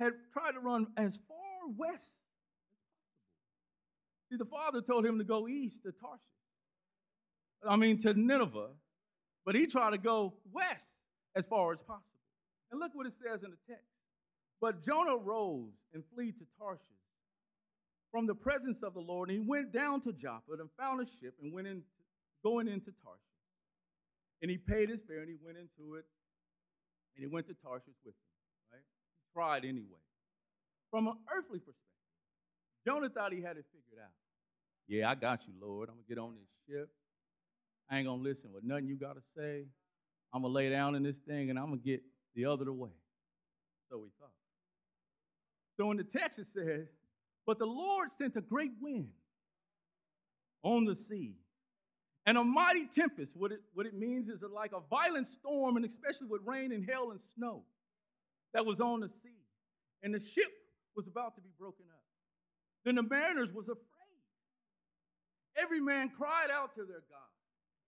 had 0.00 0.12
tried 0.32 0.52
to 0.52 0.60
run 0.60 0.86
as 0.96 1.18
far 1.28 1.36
west 1.76 2.02
as 2.02 2.78
possible. 2.80 3.02
See, 4.30 4.36
the 4.38 4.46
father 4.46 4.80
told 4.80 5.04
him 5.04 5.18
to 5.18 5.24
go 5.24 5.46
east 5.46 5.82
to 5.82 5.92
Tarshish. 5.92 6.22
I 7.68 7.76
mean, 7.76 7.98
to 8.00 8.14
Nineveh. 8.14 8.70
But 9.44 9.54
he 9.54 9.66
tried 9.66 9.90
to 9.90 9.98
go 9.98 10.32
west 10.50 10.94
as 11.36 11.44
far 11.44 11.72
as 11.72 11.82
possible. 11.82 12.02
And 12.70 12.80
look 12.80 12.92
what 12.94 13.06
it 13.06 13.12
says 13.22 13.42
in 13.42 13.50
the 13.50 13.58
text. 13.68 13.84
But 14.60 14.82
Jonah 14.82 15.18
rose 15.18 15.74
and 15.92 16.02
fled 16.14 16.38
to 16.38 16.46
Tarshish 16.58 16.80
from 18.10 18.26
the 18.26 18.34
presence 18.34 18.82
of 18.82 18.94
the 18.94 19.00
Lord, 19.00 19.28
and 19.28 19.38
he 19.38 19.46
went 19.46 19.72
down 19.72 20.00
to 20.02 20.12
Joppa 20.12 20.52
and 20.52 20.70
found 20.78 21.02
a 21.02 21.06
ship 21.20 21.34
and 21.42 21.52
went 21.52 21.66
in, 21.66 21.82
going 22.42 22.66
into 22.66 22.92
Tarshish. 23.04 23.35
And 24.42 24.50
he 24.50 24.58
paid 24.58 24.90
his 24.90 25.02
fare 25.02 25.20
and 25.20 25.28
he 25.28 25.36
went 25.44 25.56
into 25.58 25.96
it 25.96 26.04
And 27.16 27.24
he 27.24 27.26
went 27.26 27.46
to 27.48 27.54
Tarshish 27.54 27.96
with 28.04 28.14
him, 28.14 28.30
right? 28.72 28.82
He 28.82 29.32
tried 29.32 29.64
anyway. 29.64 30.02
From 30.90 31.08
an 31.08 31.14
earthly 31.34 31.58
perspective, 31.58 31.82
Jonah 32.86 33.08
thought 33.08 33.32
he 33.32 33.42
had 33.42 33.56
it 33.56 33.64
figured 33.72 34.02
out. 34.02 34.12
Yeah, 34.88 35.10
I 35.10 35.14
got 35.14 35.40
you, 35.46 35.54
Lord. 35.60 35.88
I'm 35.88 35.96
going 35.96 36.04
to 36.04 36.14
get 36.14 36.18
on 36.20 36.34
this 36.36 36.48
ship. 36.68 36.90
I 37.90 37.98
ain't 37.98 38.06
going 38.06 38.22
to 38.22 38.28
listen 38.28 38.52
with 38.52 38.64
nothing 38.64 38.86
you 38.86 38.96
got 38.96 39.14
to 39.14 39.22
say. 39.36 39.64
I'm 40.32 40.42
going 40.42 40.52
to 40.52 40.56
lay 40.56 40.70
down 40.70 40.94
in 40.94 41.02
this 41.02 41.16
thing 41.26 41.50
and 41.50 41.58
I'm 41.58 41.66
going 41.66 41.80
to 41.80 41.84
get 41.84 42.02
the 42.34 42.44
other 42.46 42.72
way. 42.72 42.90
So 43.90 44.02
he 44.04 44.10
thought. 44.18 44.30
So 45.76 45.90
in 45.90 45.96
the 45.96 46.04
text 46.04 46.38
it 46.38 46.46
says, 46.54 46.86
But 47.46 47.58
the 47.58 47.66
Lord 47.66 48.12
sent 48.12 48.36
a 48.36 48.40
great 48.40 48.72
wind 48.80 49.08
on 50.62 50.84
the 50.84 50.96
sea 50.96 51.34
and 52.26 52.36
a 52.36 52.44
mighty 52.44 52.86
tempest. 52.86 53.36
What 53.36 53.52
it, 53.52 53.60
what 53.72 53.86
it 53.86 53.94
means 53.94 54.28
is 54.28 54.42
like 54.42 54.72
a 54.72 54.80
violent 54.90 55.28
storm, 55.28 55.76
and 55.76 55.84
especially 55.84 56.26
with 56.26 56.42
rain 56.44 56.72
and 56.72 56.84
hail 56.84 57.12
and 57.12 57.20
snow 57.36 57.62
that 58.52 58.66
was 58.66 58.80
on 58.80 59.00
the 59.00 59.08
sea. 59.08 59.40
And 60.02 60.12
the 60.12 60.20
ship 60.20 60.50
was 60.96 61.06
about 61.06 61.36
to 61.36 61.40
be 61.40 61.50
broken 61.58 61.86
up. 61.90 62.02
Then 62.84 62.96
the 62.96 63.02
mariners 63.02 63.52
was 63.54 63.66
afraid. 63.66 63.84
Every 65.56 65.80
man 65.80 66.10
cried 66.10 66.50
out 66.52 66.74
to 66.74 66.84
their 66.84 67.02
God 67.08 67.32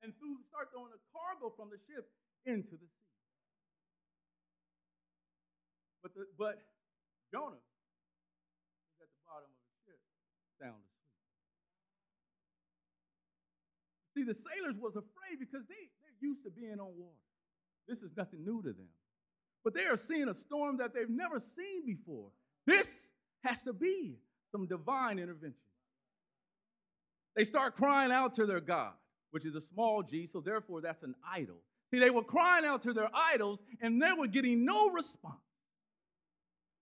and 0.02 0.16
threw, 0.16 0.38
start 0.48 0.70
throwing 0.72 0.90
the 0.90 1.02
cargo 1.12 1.52
from 1.54 1.68
the 1.68 1.78
ship 1.84 2.08
into 2.46 2.72
the 2.72 2.88
sea. 2.88 3.14
But, 6.02 6.14
the, 6.14 6.24
but 6.38 6.62
Jonah 7.30 7.60
was 7.60 8.98
at 9.02 9.10
the 9.10 9.20
bottom 9.28 9.50
of 9.50 9.60
the 9.60 9.76
ship, 9.84 10.00
sound 10.56 10.87
See, 14.18 14.24
the 14.24 14.34
sailors 14.34 14.74
was 14.80 14.96
afraid 14.96 15.38
because 15.38 15.64
they, 15.68 15.74
they're 16.02 16.28
used 16.28 16.42
to 16.42 16.50
being 16.50 16.80
on 16.80 16.90
water. 16.98 17.14
This 17.86 18.02
is 18.02 18.10
nothing 18.16 18.44
new 18.44 18.60
to 18.62 18.68
them. 18.68 18.88
But 19.62 19.74
they 19.74 19.84
are 19.84 19.96
seeing 19.96 20.28
a 20.28 20.34
storm 20.34 20.78
that 20.78 20.92
they've 20.92 21.08
never 21.08 21.38
seen 21.38 21.86
before. 21.86 22.30
This 22.66 23.10
has 23.44 23.62
to 23.62 23.72
be 23.72 24.16
some 24.50 24.66
divine 24.66 25.20
intervention. 25.20 25.54
They 27.36 27.44
start 27.44 27.76
crying 27.76 28.10
out 28.10 28.34
to 28.34 28.46
their 28.46 28.58
God, 28.58 28.94
which 29.30 29.46
is 29.46 29.54
a 29.54 29.60
small 29.60 30.02
g, 30.02 30.26
so 30.26 30.40
therefore 30.40 30.80
that's 30.80 31.04
an 31.04 31.14
idol. 31.32 31.58
See, 31.92 32.00
they 32.00 32.10
were 32.10 32.24
crying 32.24 32.64
out 32.64 32.82
to 32.82 32.92
their 32.92 33.10
idols 33.14 33.60
and 33.80 34.02
they 34.02 34.12
were 34.12 34.26
getting 34.26 34.64
no 34.64 34.90
response. 34.90 35.36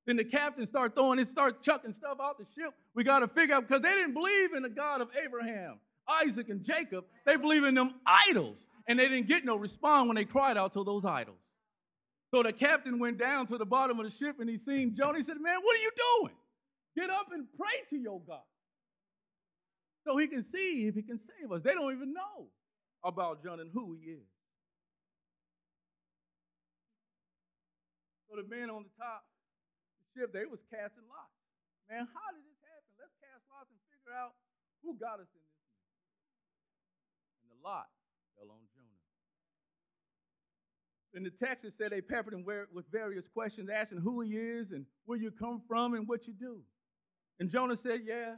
Then 0.07 0.17
the 0.17 0.25
captain 0.25 0.67
started 0.67 0.95
throwing 0.95 1.19
it, 1.19 1.29
start 1.29 1.63
chucking 1.63 1.93
stuff 1.99 2.17
out 2.19 2.39
the 2.39 2.47
ship. 2.59 2.73
We 2.95 3.05
got 3.05 3.19
to 3.19 3.29
figure 3.29 3.57
out 3.57 3.69
because 3.69 3.83
they 3.83 3.93
didn't 3.93 4.15
believe 4.15 4.55
in 4.55 4.63
the 4.63 4.71
God 4.71 5.03
of 5.03 5.09
Abraham, 5.23 5.81
Isaac, 6.09 6.49
and 6.49 6.65
Jacob. 6.65 7.05
They 7.25 7.37
believe 7.37 7.65
in 7.65 7.75
them 7.75 7.95
idols. 8.07 8.69
And 8.89 8.99
they 8.99 9.09
didn't 9.09 9.27
get 9.27 9.45
no 9.45 9.57
response 9.57 10.07
when 10.07 10.17
they 10.17 10.25
cried 10.25 10.57
out 10.57 10.73
to 10.75 10.85
those 10.85 11.05
idols. 11.05 11.39
So 12.35 12.43
the 12.43 12.53
captain 12.53 12.99
went 12.99 13.19
down 13.19 13.47
to 13.49 13.59
the 13.59 13.65
bottom 13.65 13.99
of 13.99 14.07
the 14.07 14.13
ship 14.13 14.37
and 14.41 14.49
he 14.49 14.59
seen 14.67 14.97
Jonah. 14.97 15.19
He 15.19 15.23
said, 15.23 15.37
Man, 15.41 15.57
what 15.63 15.77
are 15.77 15.83
you 15.83 15.91
doing? 16.21 16.35
Get 16.97 17.11
up 17.11 17.27
and 17.33 17.47
pray 17.57 17.87
to 17.91 17.97
your 17.97 18.21
God. 18.27 18.47
So 20.07 20.17
he 20.17 20.27
can 20.27 20.45
see 20.55 20.87
if 20.87 20.95
he 20.95 21.03
can 21.03 21.19
save 21.19 21.51
us. 21.51 21.63
They 21.63 21.75
don't 21.75 21.93
even 21.95 22.15
know 22.15 22.47
about 23.05 23.43
Jonah 23.43 23.63
and 23.63 23.71
who 23.73 23.97
he 23.99 24.11
is. 24.11 24.27
So 28.29 28.43
the 28.43 28.47
men 28.47 28.71
on 28.71 28.83
the 28.83 28.95
top 28.99 29.23
the 29.99 30.07
ship, 30.15 30.35
they 30.35 30.47
was 30.47 30.61
casting 30.69 31.07
lots. 31.07 31.35
Man, 31.87 32.07
how 32.11 32.29
did 32.35 32.43
this 32.43 32.59
happen? 32.67 32.91
Let's 32.99 33.15
cast 33.23 33.43
lots 33.51 33.71
and 33.71 33.79
figure 33.91 34.15
out 34.15 34.35
who 34.83 34.99
got 34.99 35.23
us 35.23 35.31
in 35.31 35.46
lot 37.65 37.87
fell 38.37 38.51
on 38.51 38.61
Jonah. 38.75 38.87
In 41.15 41.23
the 41.23 41.31
text, 41.31 41.65
it 41.65 41.73
said 41.79 41.93
they 41.93 42.01
peppered 42.01 42.35
him 42.35 42.45
with 42.73 42.85
various 42.93 43.27
questions, 43.33 43.71
asking 43.73 44.01
who 44.01 44.21
he 44.21 44.33
is 44.37 44.71
and 44.73 44.85
where 45.07 45.19
you 45.19 45.31
come 45.31 45.63
from 45.67 45.95
and 45.95 46.07
what 46.07 46.27
you 46.27 46.35
do. 46.35 46.61
And 47.41 47.51
Jonah 47.51 47.77
said, 47.77 48.01
Yeah, 48.05 48.35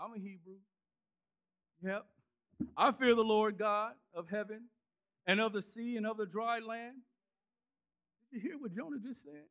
I'm 0.00 0.14
a 0.14 0.18
Hebrew. 0.18 0.56
Yep. 1.82 2.06
I 2.76 2.92
fear 2.92 3.14
the 3.14 3.24
Lord 3.24 3.58
God 3.58 3.92
of 4.14 4.28
heaven 4.30 4.62
and 5.26 5.40
of 5.40 5.52
the 5.52 5.62
sea 5.62 5.96
and 5.96 6.06
of 6.06 6.16
the 6.16 6.26
dry 6.26 6.60
land. 6.60 6.96
Did 8.32 8.42
you 8.42 8.48
hear 8.48 8.58
what 8.58 8.74
Jonah 8.74 8.98
just 8.98 9.22
said? 9.22 9.44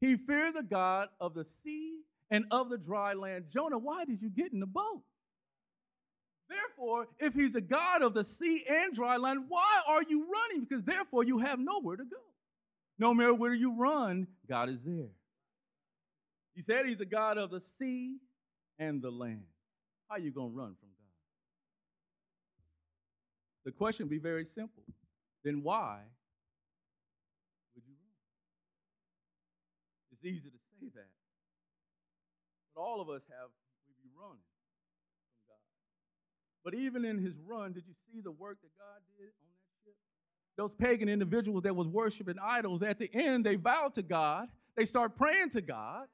He 0.00 0.16
feared 0.16 0.54
the 0.54 0.62
God 0.62 1.08
of 1.20 1.34
the 1.34 1.44
sea 1.62 2.00
and 2.30 2.44
of 2.50 2.70
the 2.70 2.78
dry 2.78 3.14
land. 3.14 3.46
Jonah, 3.52 3.78
why 3.78 4.04
did 4.04 4.22
you 4.22 4.30
get 4.30 4.52
in 4.52 4.60
the 4.60 4.66
boat? 4.66 5.02
Therefore, 6.48 7.08
if 7.18 7.34
he's 7.34 7.54
a 7.54 7.60
God 7.60 8.02
of 8.02 8.14
the 8.14 8.24
sea 8.24 8.64
and 8.68 8.94
dry 8.94 9.16
land, 9.16 9.44
why 9.48 9.80
are 9.86 10.02
you 10.02 10.26
running? 10.32 10.64
Because 10.64 10.84
therefore 10.84 11.24
you 11.24 11.38
have 11.38 11.58
nowhere 11.58 11.96
to 11.96 12.04
go. 12.04 12.16
No 12.98 13.12
matter 13.12 13.34
where 13.34 13.54
you 13.54 13.74
run, 13.76 14.26
God 14.48 14.68
is 14.68 14.82
there. 14.82 15.10
He 16.54 16.62
said 16.62 16.86
he's 16.86 16.98
the 16.98 17.04
God 17.04 17.36
of 17.36 17.50
the 17.50 17.60
sea 17.78 18.16
and 18.78 19.02
the 19.02 19.10
land. 19.10 19.44
How 20.08 20.16
are 20.16 20.20
you 20.20 20.30
going 20.30 20.52
to 20.52 20.56
run 20.56 20.74
from 20.78 20.88
God? 20.88 21.12
The 23.66 23.72
question 23.72 24.06
be 24.06 24.18
very 24.18 24.44
simple. 24.44 24.84
Then 25.44 25.62
why 25.62 25.98
would 27.74 27.84
you 27.84 27.94
run? 27.94 28.14
It's 30.12 30.24
easy 30.24 30.48
to 30.48 30.58
say 30.80 30.88
that. 30.94 31.10
But 32.74 32.80
all 32.80 33.00
of 33.00 33.10
us 33.10 33.22
have, 33.28 33.50
we 33.86 33.92
be 34.02 34.10
running 34.14 34.38
from 34.38 35.38
God. 35.50 35.66
But 36.66 36.74
even 36.74 37.04
in 37.04 37.22
his 37.22 37.38
run, 37.46 37.72
did 37.72 37.84
you 37.86 37.94
see 38.10 38.18
the 38.18 38.32
work 38.32 38.58
that 38.58 38.74
God 38.74 38.98
did 39.14 39.30
on 39.30 39.46
that 39.54 39.70
ship? 39.86 39.94
Those 40.58 40.74
pagan 40.74 41.08
individuals 41.08 41.62
that 41.62 41.76
was 41.76 41.86
worshiping 41.86 42.34
idols, 42.42 42.82
at 42.82 42.98
the 42.98 43.08
end, 43.14 43.46
they 43.46 43.54
vowed 43.54 43.94
to 43.94 44.02
God. 44.02 44.48
They 44.74 44.84
start 44.84 45.14
praying 45.16 45.50
to 45.50 45.60
God. 45.62 46.10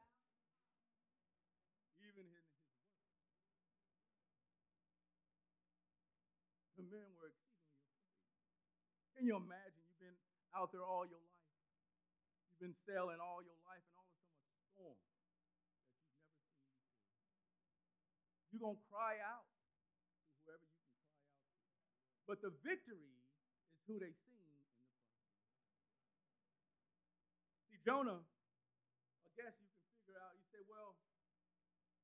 The 6.77 6.85
men 6.85 7.09
were. 7.17 7.33
Can 9.17 9.25
you 9.25 9.41
imagine 9.41 9.81
you've 9.89 10.05
been 10.05 10.21
out 10.53 10.69
there 10.69 10.85
all 10.85 11.09
your 11.09 11.17
life? 11.17 11.49
You've 12.53 12.61
been 12.61 12.77
sailing 12.85 13.25
all 13.25 13.41
your 13.41 13.57
life, 13.65 13.81
and 13.89 13.97
all 13.97 14.05
of 14.05 14.13
a 14.13 14.21
sudden 14.21 14.53
a 14.53 14.61
storm 14.77 15.01
that 15.01 15.17
you've 15.17 15.33
never 15.33 15.57
seen 15.57 15.97
before. 16.45 17.41
You're 18.53 18.61
going 18.61 18.77
to 18.77 18.85
cry 18.93 19.17
out 19.25 19.49
to 19.49 19.63
whoever 20.43 20.67
you 20.67 20.75
can 20.75 20.91
cry 20.99 21.15
out 21.23 21.39
to. 21.39 22.19
But 22.33 22.41
the 22.41 22.57
victory 22.65 23.13
is 23.13 23.29
who 23.85 24.01
they 24.01 24.09
seen 24.09 24.41
in 24.41 24.57
the. 24.57 24.65
See, 27.69 27.77
Jonah, 27.85 28.25
I 28.25 29.29
guess 29.37 29.53
you 29.53 29.69
can 29.69 29.85
figure 30.01 30.17
out, 30.17 30.33
you 30.41 30.49
say, 30.49 30.65
well, 30.65 30.97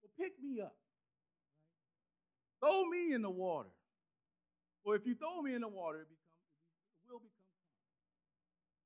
well, 0.05 0.13
pick 0.21 0.37
me 0.37 0.61
up. 0.61 0.77
Right? 0.77 2.61
Throw 2.61 2.85
me 2.93 3.17
in 3.17 3.25
the 3.25 3.33
water. 3.33 3.73
Or 4.85 5.01
if 5.01 5.09
you 5.09 5.17
throw 5.17 5.41
me 5.41 5.57
in 5.57 5.65
the 5.65 5.73
water, 5.73 6.05
it 6.05 6.13
becomes 6.13 7.09
will 7.09 7.25
become 7.25 7.49
calm. 7.49 7.81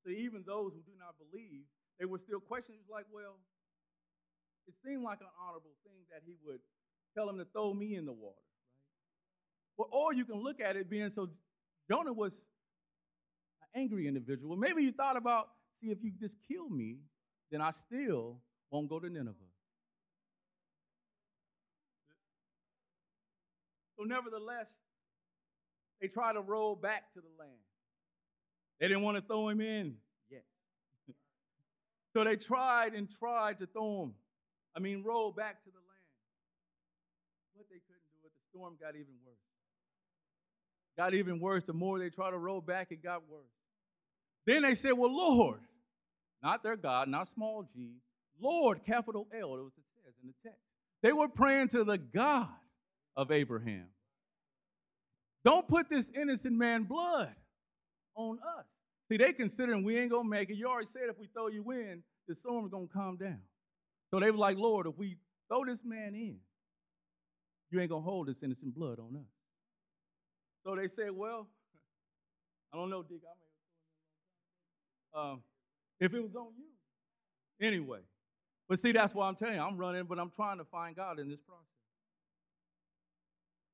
So 0.07 0.15
even 0.15 0.47
those 0.47 0.79
who 0.79 0.83
do 0.87 0.95
not 0.95 1.19
believe, 1.19 1.67
they 1.99 2.07
were 2.07 2.23
still 2.23 2.39
questioning. 2.39 2.87
Like, 2.87 3.11
well, 3.11 3.43
it 4.71 4.79
seemed 4.87 5.03
like 5.03 5.19
an 5.19 5.35
honorable 5.43 5.75
thing 5.83 6.07
that 6.15 6.23
he 6.23 6.39
would 6.47 6.63
tell 7.19 7.27
them 7.27 7.43
to 7.43 7.47
throw 7.51 7.75
me 7.75 7.99
in 7.99 8.07
the 8.07 8.15
water? 8.15 8.47
Well, 9.77 9.89
or 9.91 10.13
you 10.13 10.25
can 10.25 10.43
look 10.43 10.61
at 10.61 10.77
it 10.77 10.91
being 10.91 11.11
so 11.15 11.29
Jonah 11.89 12.13
was 12.13 12.33
an 13.75 13.81
angry 13.83 14.07
individual. 14.07 14.57
Maybe 14.57 14.83
you 14.83 14.93
thought 14.93 15.17
about, 15.17 15.49
see, 15.81 15.91
if 15.91 15.99
you 16.03 16.13
just 16.21 16.37
kill 16.49 16.69
me, 16.69 16.99
then 17.51 17.61
I 17.61 17.71
still 17.71 18.39
won't 18.71 18.89
go 18.89 18.99
to 18.99 19.09
Nineveh. 19.09 19.35
So, 23.99 24.05
nevertheless, 24.05 24.67
they 26.01 26.09
try 26.09 26.33
to 26.33 26.41
roll 26.41 26.75
back 26.75 27.13
to 27.15 27.21
the 27.21 27.29
land. 27.39 27.53
They 28.81 28.89
didn't 28.89 29.03
want 29.03 29.17
to 29.19 29.23
throw 29.23 29.49
him 29.49 29.61
in 29.61 29.95
yet. 30.31 30.45
so 32.13 32.25
they 32.25 32.37
tried 32.37 32.95
and 32.95 33.09
tried 33.19 33.61
to 33.61 33.67
throw 33.67 34.05
him, 34.05 34.15
I 34.75 34.81
mean, 34.81 35.05
roll 35.05 35.31
back 35.31 35.63
to 35.65 35.71
the 35.71 35.77
land. 35.77 35.93
But 37.55 37.67
they 37.71 37.79
couldn't 37.87 38.09
do 38.11 38.27
it. 38.27 38.33
The 38.33 38.59
storm 38.59 38.75
got 38.81 38.97
even 38.97 39.15
worse. 39.25 39.37
Got 40.97 41.15
even 41.15 41.41
worse. 41.41 41.65
The 41.67 41.73
more 41.73 41.99
they 41.99 42.11
tried 42.11 42.31
to 42.31 42.39
roll 42.39 42.61
back, 42.61 42.89
it 42.91 43.03
got 43.03 43.23
worse. 43.29 43.45
Then 44.47 44.63
they 44.63 44.75
said, 44.75 44.93
Well, 44.93 45.15
Lord, 45.15 45.61
not 46.43 46.63
their 46.63 46.77
God, 46.77 47.09
not 47.09 47.29
small 47.29 47.69
g, 47.75 47.93
Lord, 48.41 48.85
capital 48.85 49.29
L, 49.33 49.55
it 49.57 49.63
was 49.63 49.73
it 49.77 49.85
says 50.05 50.15
in 50.23 50.29
the 50.29 50.49
text. 50.49 50.63
They 51.03 51.13
were 51.13 51.29
praying 51.29 51.69
to 51.69 51.85
the 51.85 51.99
God 51.99 52.49
of 53.17 53.31
Abraham. 53.31 53.87
Don't 55.45 55.67
put 55.67 55.89
this 55.89 56.11
innocent 56.15 56.57
man 56.57 56.85
blood 56.85 57.35
on 58.15 58.39
us. 58.59 58.67
See, 59.09 59.17
they 59.17 59.33
considering 59.33 59.85
we 59.85 59.99
ain't 59.99 60.11
gonna 60.11 60.29
make 60.29 60.51
it. 60.51 60.57
You 60.57 60.69
already 60.69 60.89
said 60.93 61.03
if 61.09 61.19
we 61.19 61.27
throw 61.27 61.49
you 61.49 61.69
in, 61.73 62.03
the 62.29 62.35
storm 62.37 62.65
is 62.65 62.71
gonna 62.71 62.87
calm 62.93 63.17
down. 63.17 63.41
So 64.11 64.21
they 64.21 64.31
were 64.31 64.39
like, 64.39 64.57
Lord, 64.57 64.87
if 64.87 64.97
we 64.97 65.17
throw 65.49 65.65
this 65.65 65.81
man 65.85 66.15
in, 66.15 66.37
you 67.71 67.81
ain't 67.81 67.91
gonna 67.91 68.03
hold 68.03 68.29
this 68.29 68.37
innocent 68.43 68.75
blood 68.75 68.99
on 68.99 69.17
us. 69.17 69.42
So 70.65 70.77
they 70.77 70.89
said, 70.89 71.11
Well, 71.13 71.49
I 72.73 72.77
don't 72.77 72.91
know, 72.91 73.03
Dick. 73.03 73.21
Um, 75.15 75.43
if 76.01 76.15
it 76.15 76.23
was 76.23 76.35
on 76.35 76.49
you. 76.57 77.67
Anyway, 77.67 78.01
but 78.69 78.79
see, 78.79 78.93
that's 78.93 79.15
why 79.15 79.29
I'm 79.29 79.37
telling 79.37 79.55
you, 79.55 79.61
I'm 79.61 79.77
running, 79.77 80.05
but 80.05 80.19
I'm 80.19 80.31
trying 80.31 80.59
to 80.59 80.65
find 80.65 80.97
God 80.97 81.19
in 81.19 81.29
this 81.29 81.41
process. 81.47 81.67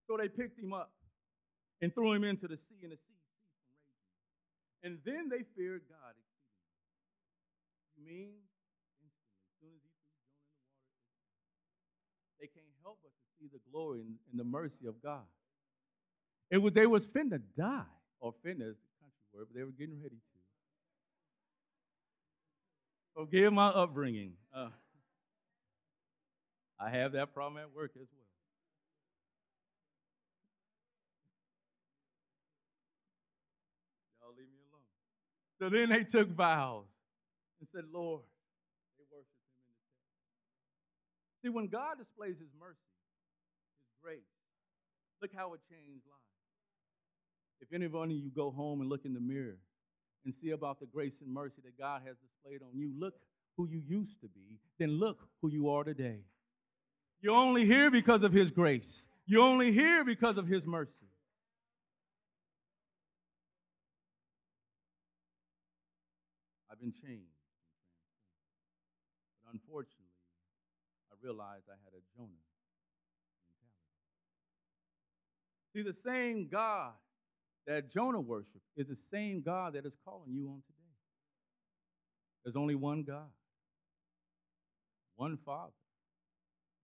So 0.06 0.16
they 0.16 0.28
picked 0.28 0.58
him 0.58 0.72
up 0.72 0.90
and 1.80 1.94
threw 1.94 2.12
him 2.12 2.24
into 2.24 2.48
the 2.48 2.56
sea, 2.56 2.82
and 2.82 2.92
the 2.92 2.96
sea 2.96 3.16
ceased 3.16 3.46
from 3.46 3.62
raging. 3.78 4.18
And 4.82 4.94
then 5.04 5.28
they 5.30 5.44
feared 5.54 5.86
God 5.88 6.12
exceedingly. 6.18 6.74
You 7.96 8.02
mean 8.04 8.34
instantly, 9.00 9.40
as 9.46 9.54
soon 9.62 9.72
as 9.72 9.84
he 9.84 9.88
threw 9.94 10.18
Jonah 10.18 10.66
in 10.66 10.82
the 10.82 10.82
water, 10.82 11.06
they 12.42 12.48
can't 12.50 12.74
help 12.82 12.98
but 13.04 13.14
to 13.14 13.24
see 13.38 13.46
the 13.46 13.62
glory 13.70 14.02
and, 14.02 14.18
and 14.32 14.36
the 14.40 14.48
mercy 14.48 14.90
of 14.90 15.00
God. 15.00 15.28
It 16.50 16.58
was 16.58 16.72
they 16.72 16.86
was 16.86 17.06
finna 17.06 17.40
die, 17.56 17.82
or 18.20 18.32
finna 18.44 18.70
is 18.70 18.76
the 18.76 18.90
country 19.00 19.24
word, 19.34 19.46
but 19.52 19.54
they 19.54 19.64
were 19.64 19.70
getting 19.70 20.00
ready 20.02 20.16
to. 20.16 20.38
Forgive 23.14 23.52
my 23.52 23.66
upbringing. 23.66 24.34
Uh, 24.54 24.68
I 26.78 26.90
have 26.90 27.12
that 27.12 27.34
problem 27.34 27.60
at 27.60 27.74
work 27.74 27.90
as 27.96 28.06
well. 28.14 28.30
Y'all 34.22 34.30
leave 34.38 34.46
me 34.46 34.62
alone. 34.70 34.86
So 35.58 35.68
then 35.68 35.90
they 35.90 36.04
took 36.04 36.30
vows 36.30 36.86
and 37.58 37.68
said, 37.74 37.90
Lord, 37.92 38.22
they 38.96 39.02
worshiped 39.10 39.34
him 39.50 39.66
in 39.66 39.66
the 39.66 39.82
temple. 39.82 40.06
See, 41.42 41.50
when 41.50 41.66
God 41.66 41.98
displays 41.98 42.38
his 42.38 42.54
mercy, 42.54 42.78
his 43.82 43.98
grace, 44.00 44.30
look 45.20 45.32
how 45.34 45.54
it 45.54 45.60
changed 45.68 46.06
lives. 46.06 46.27
If 47.60 47.72
any 47.72 47.86
of 47.86 47.92
you 48.10 48.30
go 48.34 48.50
home 48.50 48.80
and 48.80 48.88
look 48.88 49.04
in 49.04 49.14
the 49.14 49.20
mirror 49.20 49.58
and 50.24 50.34
see 50.34 50.50
about 50.50 50.80
the 50.80 50.86
grace 50.86 51.14
and 51.20 51.32
mercy 51.32 51.60
that 51.64 51.78
God 51.78 52.02
has 52.06 52.16
displayed 52.16 52.62
on 52.62 52.78
you, 52.78 52.92
look 52.98 53.14
who 53.56 53.66
you 53.66 53.82
used 53.86 54.20
to 54.20 54.28
be, 54.28 54.58
then 54.78 54.92
look 54.92 55.18
who 55.42 55.50
you 55.50 55.68
are 55.68 55.84
today. 55.84 56.20
You're 57.20 57.34
only 57.34 57.64
here 57.64 57.90
because 57.90 58.22
of 58.22 58.32
his 58.32 58.50
grace. 58.50 59.06
You're 59.26 59.42
only 59.42 59.72
here 59.72 60.04
because 60.04 60.38
of 60.38 60.46
his 60.46 60.66
mercy. 60.66 60.94
I've 66.70 66.78
been 66.78 66.92
changed 66.92 67.26
But 69.44 69.52
unfortunately, 69.52 70.04
I 71.10 71.16
realized 71.20 71.64
I 71.68 71.76
had 71.84 71.92
a 71.94 72.02
Jonah 72.16 72.28
mentality. 73.44 73.98
See, 75.74 75.82
the 75.82 75.92
same 76.08 76.48
God 76.48 76.92
that 77.68 77.92
Jonah 77.92 78.20
worshiped 78.20 78.64
is 78.76 78.88
the 78.88 78.96
same 79.12 79.42
God 79.42 79.74
that 79.74 79.84
is 79.84 79.92
calling 80.02 80.32
you 80.32 80.48
on 80.48 80.62
today. 80.66 80.78
There's 82.42 82.56
only 82.56 82.74
one 82.74 83.02
God, 83.02 83.28
one 85.16 85.38
Father, 85.44 85.72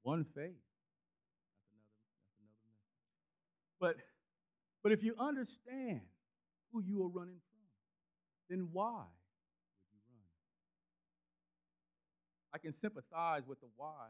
one 0.02 0.24
faith. 0.24 0.34
That's 0.36 1.72
another, 1.72 1.96
that's 2.20 2.36
another 2.38 2.60
message. 2.68 2.90
But, 3.80 3.96
but 4.82 4.92
if 4.92 5.02
you 5.02 5.14
understand 5.18 6.02
who 6.70 6.82
you 6.82 7.02
are 7.02 7.08
running 7.08 7.40
from, 7.48 7.64
then 8.50 8.68
why 8.70 8.90
would 8.90 10.02
you 10.06 10.16
run? 10.20 10.28
I 12.52 12.58
can 12.58 12.74
sympathize 12.78 13.44
with 13.48 13.58
the 13.60 13.68
why. 13.76 14.08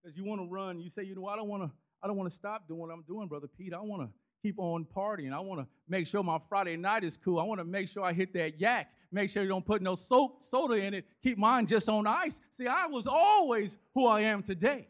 Because 0.00 0.16
you 0.16 0.24
want 0.24 0.40
to 0.40 0.46
run, 0.46 0.78
you 0.78 0.90
say, 0.90 1.02
you 1.02 1.16
know, 1.16 1.26
I 1.26 1.34
don't 1.34 1.48
want 1.48 1.64
to, 1.64 1.70
I 2.04 2.06
don't 2.06 2.18
want 2.18 2.30
to 2.30 2.36
stop 2.36 2.68
doing 2.68 2.80
what 2.80 2.90
I'm 2.90 3.02
doing, 3.08 3.28
brother 3.28 3.46
Pete. 3.46 3.72
I 3.72 3.80
want 3.80 4.02
to 4.02 4.08
keep 4.42 4.58
on 4.58 4.86
partying. 4.94 5.32
I 5.32 5.40
want 5.40 5.62
to 5.62 5.66
make 5.88 6.06
sure 6.06 6.22
my 6.22 6.38
Friday 6.50 6.76
night 6.76 7.02
is 7.02 7.16
cool. 7.16 7.40
I 7.40 7.44
want 7.44 7.60
to 7.60 7.64
make 7.64 7.88
sure 7.88 8.04
I 8.04 8.12
hit 8.12 8.34
that 8.34 8.60
yak. 8.60 8.90
Make 9.10 9.30
sure 9.30 9.42
you 9.42 9.48
don't 9.48 9.64
put 9.64 9.80
no 9.80 9.94
soap, 9.94 10.44
soda 10.44 10.74
in 10.74 10.92
it. 10.92 11.06
Keep 11.22 11.38
mine 11.38 11.66
just 11.66 11.88
on 11.88 12.06
ice. 12.06 12.42
See, 12.58 12.66
I 12.66 12.86
was 12.86 13.06
always 13.06 13.78
who 13.94 14.06
I 14.06 14.20
am 14.20 14.42
today. 14.42 14.86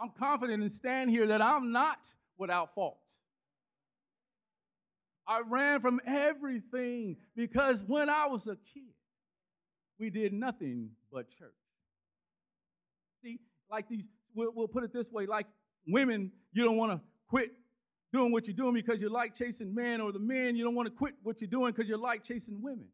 I'm 0.00 0.10
confident 0.18 0.62
and 0.62 0.72
stand 0.72 1.10
here 1.10 1.26
that 1.26 1.42
I'm 1.42 1.70
not 1.70 2.08
without 2.38 2.74
fault. 2.74 2.96
I 5.28 5.42
ran 5.46 5.82
from 5.82 6.00
everything 6.06 7.18
because 7.36 7.84
when 7.86 8.08
I 8.08 8.26
was 8.26 8.46
a 8.46 8.56
kid, 8.72 8.94
we 9.98 10.08
did 10.08 10.32
nothing 10.32 10.92
but 11.12 11.26
church. 11.38 11.52
See, 13.22 13.38
like 13.70 13.86
these, 13.90 14.04
we'll, 14.34 14.50
we'll 14.54 14.66
put 14.66 14.82
it 14.82 14.94
this 14.94 15.12
way 15.12 15.26
like 15.26 15.46
women, 15.86 16.32
you 16.52 16.64
don't 16.64 16.76
want 16.76 16.92
to 16.92 17.00
quit 17.28 17.50
doing 18.12 18.32
what 18.32 18.46
you're 18.46 18.56
doing 18.56 18.74
because 18.74 19.00
you 19.00 19.08
like 19.08 19.34
chasing 19.34 19.74
men, 19.74 20.00
or 20.00 20.12
the 20.12 20.18
men, 20.18 20.56
you 20.56 20.64
don't 20.64 20.74
want 20.74 20.86
to 20.86 20.94
quit 20.94 21.14
what 21.22 21.40
you're 21.40 21.50
doing 21.50 21.72
because 21.72 21.88
you 21.88 21.96
like 21.96 22.24
chasing 22.24 22.60
women. 22.60 22.88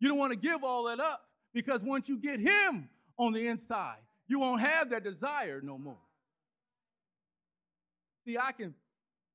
You 0.00 0.08
don't 0.08 0.18
want 0.18 0.32
to 0.32 0.38
give 0.38 0.64
all 0.64 0.84
that 0.84 1.00
up 1.00 1.22
because 1.54 1.82
once 1.82 2.08
you 2.08 2.18
get 2.18 2.40
him 2.40 2.88
on 3.18 3.32
the 3.32 3.46
inside, 3.46 3.98
you 4.26 4.38
won't 4.38 4.60
have 4.60 4.90
that 4.90 5.02
desire 5.02 5.60
no 5.62 5.78
more. 5.78 5.98
See, 8.24 8.36
I 8.38 8.52
can, 8.52 8.74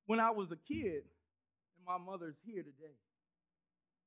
when 0.06 0.20
I 0.20 0.30
was 0.30 0.50
a 0.52 0.56
kid, 0.56 1.02
and 1.02 1.84
my 1.86 1.98
mother's 1.98 2.36
here 2.44 2.62
today, 2.62 2.94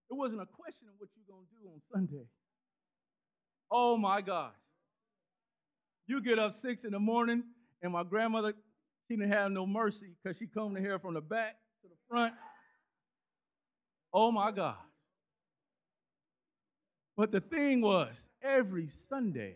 it 0.09 0.13
wasn't 0.13 0.41
a 0.41 0.45
question 0.45 0.87
of 0.87 0.95
what 0.97 1.09
you're 1.15 1.35
going 1.35 1.45
to 1.45 1.61
do 1.61 1.69
on 1.69 1.81
Sunday. 1.93 2.25
Oh 3.69 3.97
my 3.97 4.21
gosh. 4.21 4.53
You 6.07 6.21
get 6.21 6.39
up 6.39 6.53
six 6.53 6.83
in 6.83 6.91
the 6.91 6.99
morning, 6.99 7.43
and 7.83 7.93
my 7.93 8.03
grandmother, 8.03 8.53
she 9.09 9.17
didn't 9.17 9.31
have 9.31 9.51
no 9.51 9.65
mercy 9.65 10.11
because 10.21 10.37
she 10.37 10.45
combed 10.45 10.77
the 10.77 10.81
hair 10.81 10.99
from 10.99 11.15
the 11.15 11.21
back 11.21 11.55
to 11.81 11.87
the 11.87 11.95
front. 12.07 12.33
Oh 14.13 14.31
my 14.31 14.51
God. 14.51 14.75
But 17.17 17.31
the 17.31 17.41
thing 17.41 17.81
was, 17.81 18.21
every 18.43 18.87
Sunday 19.09 19.55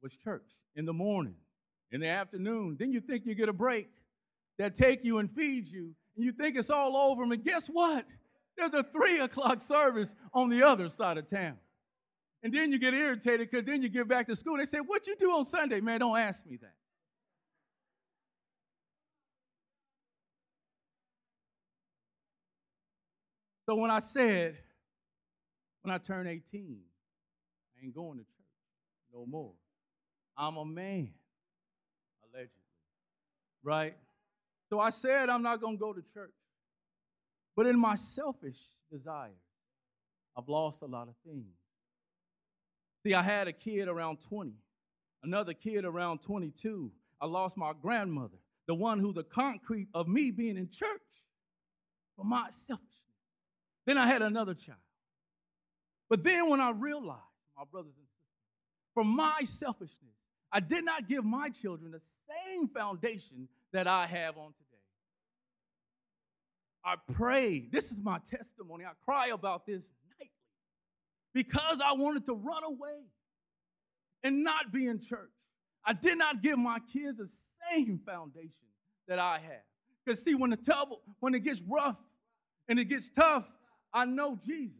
was 0.00 0.12
church 0.22 0.46
in 0.76 0.86
the 0.86 0.92
morning, 0.92 1.34
in 1.90 2.00
the 2.00 2.08
afternoon. 2.08 2.76
Then 2.78 2.92
you 2.92 3.00
think 3.00 3.26
you 3.26 3.34
get 3.34 3.48
a 3.48 3.52
break 3.52 3.88
that 4.58 4.76
take 4.76 5.04
you 5.04 5.18
and 5.18 5.30
feed 5.30 5.66
you, 5.66 5.90
and 6.16 6.24
you 6.24 6.32
think 6.32 6.56
it's 6.56 6.70
all 6.70 6.96
over. 6.96 7.24
And 7.24 7.44
guess 7.44 7.66
what? 7.66 8.06
There's 8.56 8.72
a 8.74 8.84
three 8.84 9.18
o'clock 9.18 9.60
service 9.60 10.14
on 10.32 10.50
the 10.50 10.62
other 10.62 10.88
side 10.88 11.18
of 11.18 11.28
town. 11.28 11.56
And 12.44 12.54
then 12.54 12.70
you 12.70 12.78
get 12.78 12.94
irritated 12.94 13.50
because 13.50 13.66
then 13.66 13.82
you 13.82 13.88
get 13.88 14.06
back 14.06 14.28
to 14.28 14.36
school. 14.36 14.56
They 14.56 14.66
say, 14.66 14.78
What 14.78 15.06
you 15.08 15.16
do 15.16 15.32
on 15.32 15.44
Sunday? 15.44 15.80
Man, 15.80 16.00
don't 16.00 16.16
ask 16.16 16.46
me 16.46 16.58
that. 16.58 16.74
So 23.66 23.74
when 23.76 23.90
I 23.90 24.00
said, 24.00 24.56
when 25.82 25.94
I 25.94 25.98
turn 25.98 26.26
18, 26.26 26.78
I 27.76 27.84
ain't 27.84 27.94
going 27.94 28.18
to 28.18 28.24
church 28.24 28.46
no 29.12 29.24
more. 29.26 29.52
I'm 30.36 30.56
a 30.56 30.64
man, 30.64 31.10
allegedly. 32.24 32.50
Right? 33.62 33.96
So 34.68 34.80
I 34.80 34.90
said 34.90 35.28
I'm 35.28 35.42
not 35.42 35.60
going 35.60 35.76
to 35.76 35.80
go 35.80 35.92
to 35.92 36.02
church. 36.12 36.32
But 37.56 37.66
in 37.66 37.78
my 37.78 37.94
selfish 37.94 38.58
desire, 38.90 39.30
I've 40.36 40.48
lost 40.48 40.82
a 40.82 40.86
lot 40.86 41.08
of 41.08 41.14
things. 41.24 41.54
See, 43.06 43.14
I 43.14 43.22
had 43.22 43.48
a 43.48 43.52
kid 43.52 43.86
around 43.88 44.18
20, 44.28 44.52
another 45.22 45.54
kid 45.54 45.84
around 45.84 46.20
22. 46.22 46.90
I 47.20 47.26
lost 47.26 47.56
my 47.56 47.72
grandmother, 47.80 48.38
the 48.66 48.74
one 48.74 48.98
who's 48.98 49.14
the 49.14 49.22
concrete 49.22 49.88
of 49.94 50.08
me 50.08 50.30
being 50.30 50.56
in 50.56 50.68
church 50.70 50.88
for 52.16 52.24
my 52.24 52.46
selfishness. 52.50 52.93
Then 53.86 53.98
I 53.98 54.06
had 54.06 54.22
another 54.22 54.54
child. 54.54 54.78
But 56.08 56.22
then 56.22 56.48
when 56.48 56.60
I 56.60 56.70
realized, 56.70 57.20
my 57.56 57.64
brothers 57.70 57.94
and 57.96 58.06
sisters, 58.06 58.14
for 58.94 59.04
my 59.04 59.40
selfishness, 59.44 60.14
I 60.52 60.60
did 60.60 60.84
not 60.84 61.08
give 61.08 61.24
my 61.24 61.48
children 61.48 61.90
the 61.90 62.00
same 62.28 62.68
foundation 62.68 63.48
that 63.72 63.86
I 63.86 64.06
have 64.06 64.36
on 64.36 64.52
today. 64.52 64.64
I 66.84 66.94
pray. 67.12 67.66
This 67.72 67.90
is 67.90 67.98
my 67.98 68.18
testimony. 68.30 68.84
I 68.84 68.92
cry 69.04 69.28
about 69.28 69.66
this 69.66 69.82
nightly 70.18 70.30
because 71.32 71.80
I 71.84 71.92
wanted 71.94 72.26
to 72.26 72.34
run 72.34 72.62
away 72.62 73.00
and 74.22 74.44
not 74.44 74.72
be 74.72 74.86
in 74.86 75.00
church. 75.00 75.30
I 75.84 75.92
did 75.92 76.18
not 76.18 76.42
give 76.42 76.58
my 76.58 76.78
kids 76.92 77.18
the 77.18 77.28
same 77.70 78.00
foundation 78.06 78.50
that 79.08 79.18
I 79.18 79.38
have. 79.38 79.62
Because 80.04 80.22
see, 80.22 80.34
when 80.34 80.50
the 80.50 80.56
trouble, 80.56 81.00
when 81.20 81.34
it 81.34 81.40
gets 81.40 81.62
rough 81.62 81.96
and 82.68 82.78
it 82.78 82.84
gets 82.84 83.08
tough, 83.10 83.44
I 83.94 84.04
know 84.04 84.38
Jesus. 84.44 84.74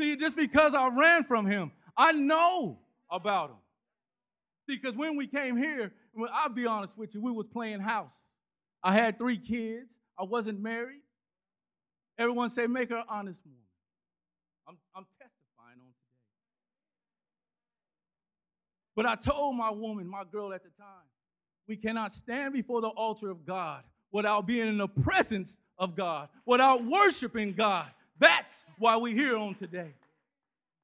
See, 0.00 0.16
just 0.16 0.36
because 0.36 0.74
I 0.74 0.88
ran 0.88 1.24
from 1.24 1.46
him, 1.46 1.70
I 1.96 2.10
know 2.12 2.80
about 3.10 3.50
him. 3.50 3.56
See, 4.68 4.76
because 4.76 4.96
when 4.96 5.16
we 5.16 5.28
came 5.28 5.56
here, 5.56 5.92
I'll 6.32 6.48
be 6.48 6.66
honest 6.66 6.98
with 6.98 7.14
you, 7.14 7.20
we 7.20 7.30
was 7.30 7.46
playing 7.46 7.80
house. 7.80 8.18
I 8.82 8.92
had 8.92 9.16
three 9.16 9.38
kids. 9.38 9.92
I 10.18 10.24
wasn't 10.24 10.60
married. 10.60 11.00
Everyone 12.18 12.50
say, 12.50 12.66
make 12.66 12.90
her 12.90 13.04
honest 13.08 13.40
woman. 13.44 13.60
I'm, 14.68 14.76
I'm 14.96 15.06
testifying 15.18 15.78
on 15.80 15.86
today. 15.86 16.20
But 18.96 19.06
I 19.06 19.14
told 19.14 19.56
my 19.56 19.70
woman, 19.70 20.08
my 20.08 20.24
girl 20.30 20.52
at 20.52 20.62
the 20.62 20.70
time, 20.70 21.06
we 21.68 21.76
cannot 21.76 22.12
stand 22.12 22.52
before 22.52 22.80
the 22.80 22.88
altar 22.88 23.30
of 23.30 23.46
God 23.46 23.82
without 24.12 24.46
being 24.46 24.68
in 24.68 24.78
the 24.78 24.88
presence 24.88 25.60
of 25.78 25.96
God, 25.96 26.28
without 26.46 26.84
worshiping 26.84 27.52
God. 27.52 27.86
That's 28.18 28.64
why 28.78 28.96
we're 28.96 29.14
here 29.14 29.36
on 29.36 29.54
today. 29.54 29.92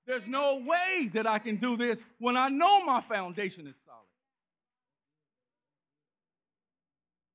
There's 0.06 0.26
no 0.26 0.56
way 0.66 1.10
that 1.14 1.26
I 1.26 1.38
can 1.38 1.56
do 1.56 1.76
this 1.76 2.04
when 2.18 2.36
I 2.36 2.48
know 2.48 2.84
my 2.84 3.00
foundation 3.00 3.66
is 3.66 3.74
solid. 3.86 4.00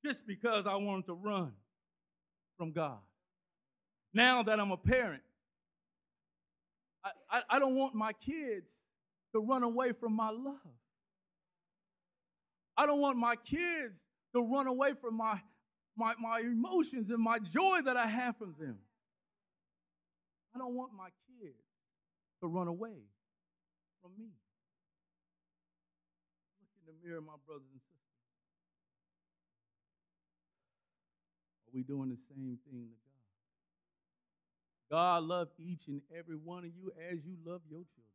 Just 0.04 0.28
because 0.28 0.68
I 0.68 0.76
wanted 0.76 1.06
to 1.06 1.14
run 1.14 1.54
from 2.58 2.72
God. 2.72 2.98
Now 4.14 4.44
that 4.44 4.60
I'm 4.60 4.72
a 4.72 4.78
parent, 4.78 5.24
I, 7.04 7.12
I, 7.30 7.42
I 7.50 7.60
don't 7.60 7.76
want 7.76 7.96
my 7.96 8.14
kids 8.14 8.68
to 9.34 9.40
run 9.40 9.64
away 9.64 9.92
from 9.94 10.14
my 10.14 10.30
love. 10.30 10.56
I 12.78 12.86
don't 12.86 13.00
want 13.00 13.18
my 13.18 13.36
kids 13.36 13.98
to 14.34 14.42
run 14.42 14.68
away 14.68 14.94
from 15.00 15.16
my, 15.16 15.40
my, 15.98 16.14
my 16.20 16.40
emotions 16.40 17.10
and 17.10 17.20
my 17.20 17.40
joy 17.40 17.80
that 17.86 17.98
I 17.98 18.08
have 18.08 18.38
from 18.38 18.56
them. 18.60 18.78
I 20.54 20.58
don't 20.58 20.76
want 20.76 20.94
my 20.94 21.10
kids 21.28 21.56
to 22.42 22.48
run 22.48 22.68
away 22.68 22.96
from 24.02 24.12
me. 24.18 24.30
Look 26.62 26.70
in 26.80 26.86
the 26.86 27.08
mirror, 27.08 27.22
my 27.22 27.34
brothers 27.46 27.68
and 27.72 27.82
sisters. 27.82 27.96
Are 31.68 31.74
we 31.74 31.84
doing 31.84 32.10
the 32.10 32.18
same 32.30 32.58
thing 32.70 32.88
to 32.88 32.96
God? 34.92 35.20
God 35.22 35.24
loves 35.24 35.52
each 35.60 35.88
and 35.88 36.02
every 36.18 36.36
one 36.36 36.60
of 36.60 36.72
you 36.76 36.92
as 37.12 37.20
you 37.26 37.36
love 37.46 37.62
your 37.70 37.80
children. 37.80 38.06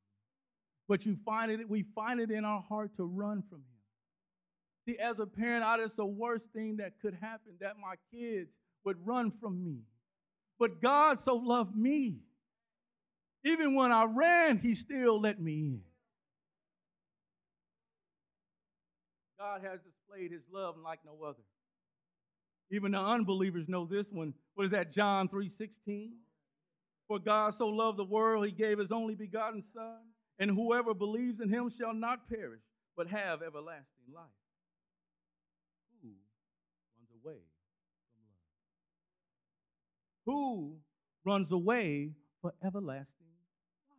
But 0.89 1.05
you 1.05 1.17
find 1.25 1.51
it, 1.51 1.69
we 1.69 1.85
find 1.95 2.21
it 2.21 2.31
in 2.31 2.45
our 2.45 2.63
heart 2.69 2.97
to 2.97 3.05
run 3.05 3.43
from 3.49 3.59
Him. 3.59 3.80
See, 4.91 4.99
as 4.99 5.19
a 5.19 5.27
parent, 5.27 5.63
I, 5.63 5.83
it's 5.83 5.95
the 5.95 6.05
worst 6.05 6.45
thing 6.53 6.77
that 6.79 6.93
could 7.01 7.15
happen 7.21 7.53
that 7.61 7.75
my 7.81 7.95
kids 8.13 8.51
would 8.85 8.97
run 9.07 9.33
from 9.41 9.65
me. 9.65 9.79
But 10.59 10.81
God 10.83 11.21
so 11.21 11.35
loved 11.37 11.77
me 11.77 12.17
even 13.45 13.75
when 13.75 13.93
I 13.93 14.05
ran, 14.05 14.59
he 14.59 14.75
still 14.75 15.21
let 15.21 15.41
me 15.41 15.53
in. 15.53 15.81
God 19.39 19.63
has 19.63 19.81
displayed 19.81 20.33
his 20.33 20.43
love 20.53 20.77
like 20.83 20.99
no 21.05 21.25
other. 21.27 21.43
Even 22.71 22.93
the 22.93 22.99
unbelievers 22.99 23.69
know 23.69 23.87
this 23.87 24.09
one. 24.13 24.35
What 24.55 24.65
is 24.65 24.71
that? 24.71 24.93
John 24.93 25.29
3:16. 25.29 26.13
For 27.09 27.19
God 27.19 27.55
so 27.55 27.69
loved 27.69 27.99
the 27.99 28.05
world, 28.05 28.47
he 28.47 28.53
gave 28.53 28.79
his 28.79 28.93
only 28.93 29.15
begotten 29.17 29.65
Son, 29.73 29.99
and 30.39 30.51
whoever 30.51 30.95
believes 30.95 31.41
in 31.41 31.49
him 31.49 31.69
shall 31.71 31.95
not 31.95 32.29
perish, 32.29 32.63
but 32.97 33.09
have 33.09 33.43
everlasting 33.43 34.13
life. 34.15 34.31
Who 36.03 36.09
runs 36.09 37.11
away 37.25 37.41
from 38.13 38.23
love? 38.29 40.20
Who 40.31 40.77
runs 41.25 41.51
away 41.51 42.13
for 42.41 42.55
everlasting 42.65 43.27
life? 43.89 43.99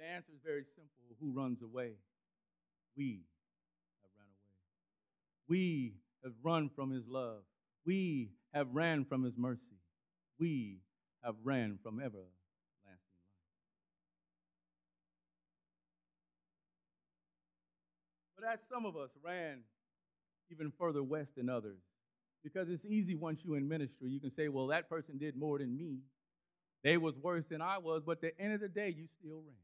The 0.00 0.04
answer 0.04 0.32
is 0.34 0.40
very 0.44 0.64
simple 0.74 1.00
who 1.20 1.32
runs 1.32 1.62
away? 1.62 1.92
We 2.96 3.20
have 4.02 4.10
run 4.18 4.26
away. 4.26 5.58
We 5.60 5.94
have 6.24 6.32
run 6.42 6.70
from 6.74 6.90
his 6.90 7.04
love. 7.06 7.42
We 7.86 8.32
have 8.52 8.66
ran 8.72 9.04
from 9.04 9.22
his 9.22 9.34
mercy. 9.36 9.78
We 10.40 10.80
have 11.22 11.36
ran 11.44 11.78
from 11.84 12.00
everlasting 12.00 12.32
life. 12.84 12.98
But 18.36 18.52
as 18.54 18.58
some 18.68 18.86
of 18.86 18.96
us 18.96 19.10
ran 19.24 19.60
even 20.50 20.72
further 20.76 21.04
west 21.04 21.36
than 21.36 21.48
others, 21.48 21.78
because 22.42 22.68
it's 22.68 22.84
easy 22.84 23.14
once 23.14 23.40
you're 23.44 23.56
in 23.56 23.68
ministry, 23.68 24.10
you 24.10 24.20
can 24.20 24.32
say, 24.34 24.48
well, 24.48 24.68
that 24.68 24.88
person 24.88 25.18
did 25.18 25.36
more 25.36 25.58
than 25.58 25.76
me. 25.76 25.98
They 26.82 26.96
was 26.96 27.14
worse 27.16 27.44
than 27.50 27.60
I 27.60 27.78
was, 27.78 28.02
but 28.04 28.12
at 28.12 28.20
the 28.22 28.40
end 28.40 28.54
of 28.54 28.60
the 28.60 28.68
day, 28.68 28.94
you 28.96 29.06
still 29.18 29.42
ran. 29.46 29.56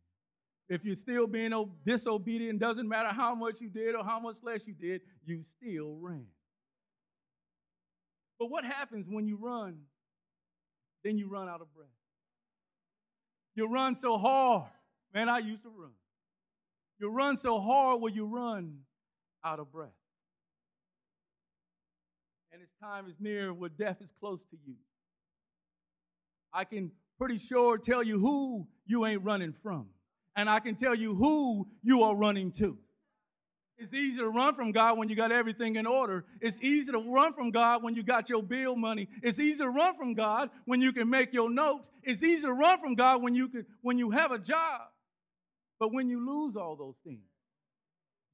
If 0.68 0.84
you're 0.84 0.96
still 0.96 1.26
being 1.26 1.52
disobedient, 1.86 2.58
doesn't 2.58 2.88
matter 2.88 3.08
how 3.08 3.34
much 3.34 3.60
you 3.60 3.70
did 3.70 3.94
or 3.94 4.04
how 4.04 4.18
much 4.20 4.36
less 4.42 4.66
you 4.66 4.74
did, 4.74 5.00
you 5.24 5.44
still 5.56 5.96
ran. 6.00 6.26
But 8.38 8.50
what 8.50 8.64
happens 8.64 9.06
when 9.08 9.26
you 9.26 9.38
run? 9.40 9.78
Then 11.04 11.16
you 11.18 11.28
run 11.28 11.48
out 11.48 11.60
of 11.60 11.72
breath. 11.74 11.88
You 13.54 13.70
run 13.70 13.96
so 13.96 14.18
hard. 14.18 14.64
Man, 15.14 15.28
I 15.28 15.38
used 15.38 15.62
to 15.62 15.70
run. 15.70 15.92
You 16.98 17.10
run 17.10 17.36
so 17.36 17.60
hard 17.60 18.02
when 18.02 18.12
you 18.12 18.26
run 18.26 18.80
out 19.44 19.60
of 19.60 19.70
breath. 19.72 19.88
And 22.57 22.62
its 22.62 22.73
time 22.83 23.07
is 23.07 23.12
near 23.21 23.53
where 23.53 23.69
death 23.69 23.99
is 24.01 24.09
close 24.19 24.40
to 24.51 24.57
you. 24.66 24.77
I 26.55 26.64
can 26.64 26.90
pretty 27.19 27.37
sure 27.37 27.77
tell 27.77 28.03
you 28.03 28.19
who 28.19 28.66
you 28.87 29.05
ain't 29.05 29.23
running 29.23 29.55
from 29.62 29.88
and 30.35 30.49
I 30.49 30.61
can 30.61 30.75
tell 30.75 30.95
you 30.95 31.14
who 31.14 31.69
you 31.83 32.05
are 32.05 32.16
running 32.16 32.53
to. 32.53 32.79
It's 33.77 33.92
easy 33.92 34.21
to 34.21 34.29
run 34.31 34.55
from 34.55 34.73
God 34.73 34.97
when 34.97 35.11
you 35.11 35.14
got 35.14 35.33
everything 35.33 35.77
in 35.77 35.85
order. 35.85 36.25
It's 36.40 36.57
easy 36.62 36.92
to 36.92 36.99
run 36.99 37.35
from 37.35 37.51
God 37.51 37.83
when 37.83 37.95
you 37.95 38.03
got 38.03 38.31
your 38.31 38.42
bill 38.42 38.75
money. 38.75 39.07
It's 39.23 39.38
easy 39.38 39.59
to 39.59 39.69
run 39.69 39.95
from 39.99 40.14
God 40.14 40.49
when 40.64 40.81
you 40.81 40.95
can 40.95 41.11
make 41.11 41.35
your 41.35 41.51
notes. 41.51 41.90
It's 42.05 42.23
easy 42.23 42.40
to 42.40 42.55
run 42.55 42.81
from 42.81 42.95
God 42.95 43.23
when 43.23 43.35
you 43.35 43.49
can 43.49 43.66
when 43.83 43.99
you 43.99 44.12
have 44.12 44.33
a 44.33 44.38
job. 44.38 44.81
But 45.79 45.92
when 45.92 46.09
you 46.09 46.27
lose 46.27 46.57
all 46.57 46.75
those 46.75 46.97
things, 47.05 47.29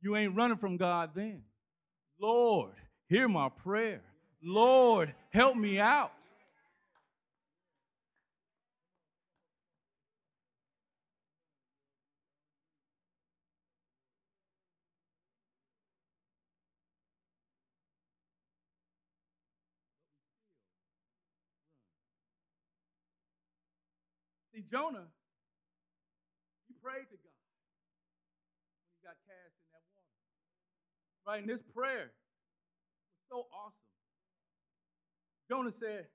you 0.01 0.15
ain't 0.15 0.37
running 0.37 0.59
from 0.59 0.77
God 0.77 1.11
then. 1.13 1.43
Lord, 2.21 2.75
hear 3.09 3.27
my 3.27 3.49
prayer. 3.49 4.03
Lord, 4.43 5.15
help 5.31 5.57
me 5.57 5.79
out. 5.79 6.13
See, 24.53 24.65
Jonah, 24.71 25.07
he 26.69 26.75
prayed 26.83 27.09
to 27.09 27.17
God 27.17 27.41
when 28.77 28.91
he 28.93 29.01
got 29.07 29.17
cast 29.25 29.55
in 29.57 29.69
that 29.73 29.85
water. 29.95 30.13
Right? 31.27 31.41
And 31.41 31.49
this 31.49 31.65
prayer 31.75 32.11
was 32.11 33.25
so 33.31 33.47
awesome. 33.55 33.82
Jonah 35.53 35.77
said, 35.77 36.09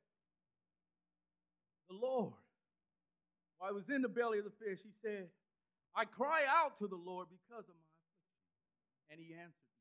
The 1.93 1.95
Lord, 2.02 2.34
while 3.60 3.69
I 3.69 3.71
was 3.71 3.86
in 3.93 4.02
the 4.02 4.10
belly 4.10 4.39
of 4.39 4.50
the 4.50 4.58
fish, 4.58 4.82
he 4.82 4.89
said, 5.06 5.30
I 5.93 6.06
cry 6.06 6.41
out 6.50 6.78
to 6.78 6.88
the 6.89 6.97
Lord 6.97 7.28
because 7.30 7.69
of 7.69 7.78
my 7.78 7.86
affliction. 8.02 9.13
And 9.13 9.21
he 9.21 9.38
answered 9.38 9.62
me. 9.62 9.78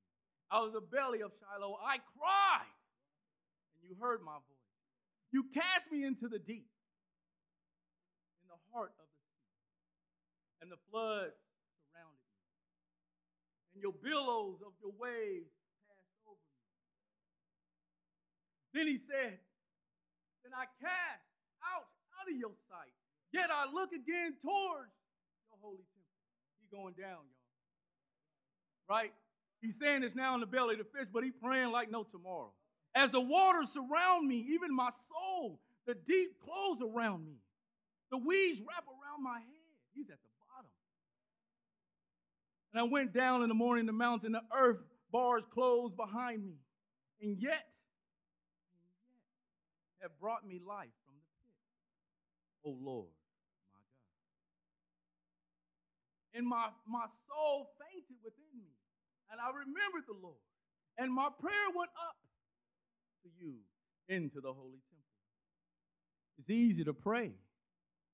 Out 0.53 0.69
of 0.69 0.77
the 0.77 0.85
belly 0.85 1.25
of 1.25 1.33
Sheol, 1.41 1.81
I 1.81 2.05
cried, 2.21 2.77
and 3.73 3.81
you 3.81 3.97
heard 3.97 4.21
my 4.21 4.37
voice. 4.37 4.77
You 5.33 5.49
cast 5.57 5.91
me 5.91 6.05
into 6.05 6.29
the 6.29 6.39
deep 6.39 6.69
in 8.45 8.53
the 8.53 8.61
heart 8.77 8.93
of 9.01 9.09
the 9.09 9.21
sea, 9.25 9.49
and 10.61 10.69
the 10.69 10.77
floods 10.93 11.41
surrounded 11.81 12.29
me, 12.29 12.45
and 13.73 13.81
your 13.81 13.97
billows 14.05 14.61
of 14.61 14.77
your 14.85 14.93
waves 15.01 15.49
passed 15.89 16.21
over 16.29 16.37
me. 16.37 16.57
Then 18.77 18.87
he 18.87 18.99
said, 18.99 19.41
Then 20.45 20.53
I 20.53 20.69
cast 20.85 21.25
out 21.65 21.89
out 22.21 22.29
of 22.29 22.37
your 22.37 22.53
sight, 22.69 22.93
yet 23.33 23.49
I 23.49 23.73
look 23.73 23.89
again 23.93 24.37
towards 24.45 24.93
your 25.49 25.57
holy 25.63 25.81
temple. 25.97 26.21
He 26.61 26.69
going 26.69 26.93
down, 26.93 27.25
y'all. 27.25 27.49
Right? 28.89 29.13
He's 29.63 29.75
saying 29.81 30.03
this 30.03 30.15
now 30.15 30.35
in 30.35 30.41
the 30.41 30.47
belly 30.47 30.75
of 30.75 30.85
the 30.85 30.99
fish, 30.99 31.09
but 31.11 31.25
he 31.25 31.31
praying 31.31 31.73
like 31.73 31.91
no 31.91 32.05
tomorrow. 32.05 32.53
As 32.95 33.13
the 33.13 33.21
waters 33.21 33.73
surround 33.73 34.29
me, 34.29 34.45
even 34.53 34.75
my 34.75 34.91
soul, 35.09 35.59
the 35.87 35.95
deep 35.95 36.39
close 36.45 36.79
around 36.83 37.25
me. 37.25 37.37
The 38.11 38.19
weeds 38.19 38.61
wrap 38.61 38.85
around 38.85 39.25
my 39.25 39.39
head. 39.39 39.75
He's 39.95 40.11
at 40.11 40.19
the 40.23 40.29
bottom. 40.39 40.71
And 42.75 42.81
I 42.81 42.85
went 42.85 43.15
down 43.15 43.43
in 43.43 43.49
the 43.49 43.55
morning, 43.55 43.87
the 43.87 43.93
mountain, 43.93 44.33
the 44.33 44.43
earth 44.55 44.79
bars 45.11 45.47
closed 45.47 45.97
behind 45.97 46.45
me. 46.45 46.57
And 47.23 47.41
yet, 47.41 47.41
and 47.41 47.41
yet, 47.41 47.65
have 50.07 50.15
brought 50.23 50.47
me 50.47 50.63
life 50.63 50.95
from 51.03 51.19
the 51.19 51.27
pit. 51.43 51.59
Oh 52.63 52.79
Lord, 52.79 53.11
my 53.75 53.83
God. 53.83 54.07
And 56.39 56.47
my, 56.47 56.71
my 56.87 57.11
soul 57.27 57.75
fainted 57.83 58.23
within 58.23 58.55
me. 58.55 58.71
And 59.35 59.43
I 59.43 59.51
remembered 59.51 60.07
the 60.07 60.15
Lord. 60.15 60.39
And 60.97 61.13
my 61.13 61.29
prayer 61.43 61.75
went 61.75 61.91
up 61.99 62.15
to 63.27 63.35
you 63.35 63.59
into 64.09 64.41
the 64.41 64.55
holy 64.55 64.79
temple. 64.87 65.03
It's 66.39 66.51
easy 66.51 66.85
to 66.85 66.95
pray 66.95 67.33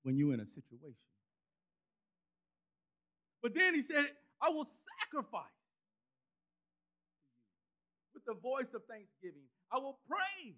when 0.03 0.17
you're 0.17 0.33
in 0.33 0.41
a 0.41 0.47
situation. 0.47 0.97
But 3.43 3.55
then 3.55 3.75
he 3.75 3.83
said, 3.83 4.07
I 4.41 4.49
will 4.49 4.67
sacrifice 5.03 5.45
to 5.45 5.51
you 8.09 8.13
with 8.15 8.25
the 8.25 8.41
voice 8.41 8.73
of 8.75 8.83
thanksgiving. 8.89 9.45
I 9.71 9.77
will 9.79 9.99
pray 10.09 10.55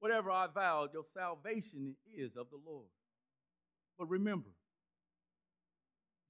Whatever 0.00 0.30
I 0.30 0.46
vowed, 0.52 0.90
your 0.92 1.04
salvation 1.14 1.96
is 2.16 2.36
of 2.36 2.46
the 2.50 2.58
Lord. 2.66 2.88
But 3.98 4.08
remember, 4.08 4.50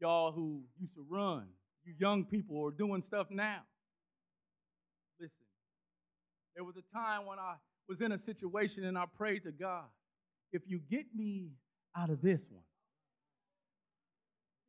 y'all 0.00 0.32
who 0.32 0.62
used 0.80 0.94
to 0.94 1.04
run, 1.08 1.46
you 1.84 1.94
young 1.98 2.24
people 2.24 2.64
are 2.64 2.70
doing 2.70 3.02
stuff 3.02 3.26
now. 3.30 3.62
Listen, 5.20 5.46
there 6.54 6.64
was 6.64 6.76
a 6.76 6.96
time 6.96 7.26
when 7.26 7.38
I 7.38 7.54
was 7.88 8.00
in 8.00 8.12
a 8.12 8.18
situation 8.18 8.84
and 8.84 8.96
I 8.96 9.04
prayed 9.16 9.44
to 9.44 9.52
God, 9.52 9.84
if 10.52 10.62
you 10.66 10.80
get 10.90 11.06
me 11.14 11.50
out 11.96 12.10
of 12.10 12.22
this 12.22 12.42
one, 12.50 12.62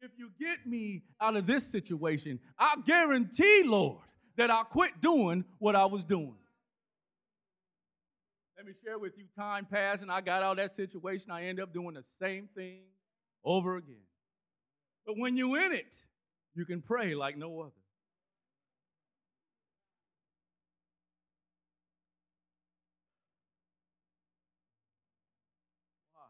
if 0.01 0.12
you 0.17 0.29
get 0.39 0.65
me 0.65 1.03
out 1.19 1.36
of 1.36 1.47
this 1.47 1.65
situation, 1.65 2.39
I 2.57 2.75
guarantee, 2.86 3.63
Lord, 3.65 4.03
that 4.38 4.51
I'll 4.51 4.63
quit 4.63 5.01
doing 5.01 5.43
what 5.60 5.75
I 5.75 5.86
was 5.86 6.03
doing. 6.03 6.36
Let 8.57 8.65
me 8.65 8.73
share 8.83 8.97
with 8.97 9.15
you 9.17 9.25
time 9.37 9.65
passed 9.65 10.01
and 10.01 10.11
I 10.11 10.19
got 10.19 10.41
out 10.41 10.57
of 10.57 10.57
that 10.57 10.75
situation. 10.75 11.29
I 11.29 11.45
end 11.45 11.59
up 11.59 11.73
doing 11.73 11.93
the 11.93 12.03
same 12.19 12.49
thing 12.55 12.79
over 13.45 13.77
again. 13.77 14.01
But 15.05 15.15
when 15.17 15.37
you're 15.37 15.59
in 15.63 15.73
it, 15.73 15.95
you 16.55 16.65
can 16.65 16.81
pray 16.81 17.13
like 17.13 17.37
no 17.37 17.59
other. 17.61 17.71
Why? 26.11 26.25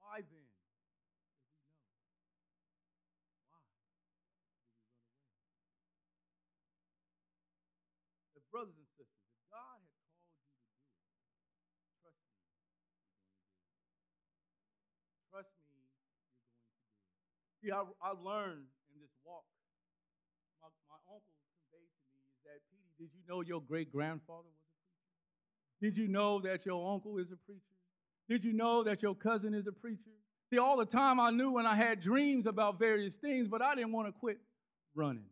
Why 0.00 0.16
then? 0.18 0.50
If 8.34 8.42
brothers 8.50 8.74
and 8.76 8.86
sisters, 8.98 9.14
if 9.30 9.46
God 9.48 9.78
had 9.78 9.94
called 10.02 10.26
you 10.26 10.42
to 11.78 11.94
do 12.02 12.10
it, 12.10 12.12
trust 12.12 12.18
me, 12.34 12.42
you're 12.50 12.66
going 12.66 12.82
to 12.82 12.90
do 12.90 12.98
it. 12.98 14.02
Trust 15.30 15.54
me, 15.70 15.78
you're 15.78 15.86
going 15.86 16.02
to 16.02 16.10
do 16.10 16.26
it. 16.26 17.47
See, 17.62 17.70
I, 17.72 17.82
I 18.02 18.10
learned 18.10 18.66
in 18.94 18.96
this 19.00 19.10
walk. 19.24 19.44
My, 20.62 20.68
my 20.88 21.00
uncle 21.10 21.34
conveyed 21.50 21.90
to 21.90 22.02
me 22.14 22.22
is 22.30 22.38
that, 22.46 22.60
Petey, 22.70 22.92
did 22.98 23.10
you 23.14 23.22
know 23.28 23.42
your 23.42 23.60
great 23.60 23.92
grandfather 23.92 24.46
was 24.46 24.62
a 24.62 24.78
preacher? 24.78 25.94
Did 25.94 25.98
you 25.98 26.08
know 26.08 26.40
that 26.40 26.64
your 26.64 26.92
uncle 26.92 27.18
is 27.18 27.32
a 27.32 27.36
preacher? 27.36 27.62
Did 28.28 28.44
you 28.44 28.52
know 28.52 28.84
that 28.84 29.02
your 29.02 29.14
cousin 29.14 29.54
is 29.54 29.66
a 29.66 29.72
preacher? 29.72 30.14
See, 30.50 30.58
all 30.58 30.76
the 30.76 30.86
time 30.86 31.18
I 31.18 31.30
knew 31.30 31.50
when 31.50 31.66
I 31.66 31.74
had 31.74 32.00
dreams 32.00 32.46
about 32.46 32.78
various 32.78 33.16
things, 33.16 33.48
but 33.48 33.60
I 33.60 33.74
didn't 33.74 33.92
want 33.92 34.08
to 34.08 34.12
quit 34.12 34.38
running. 34.94 35.26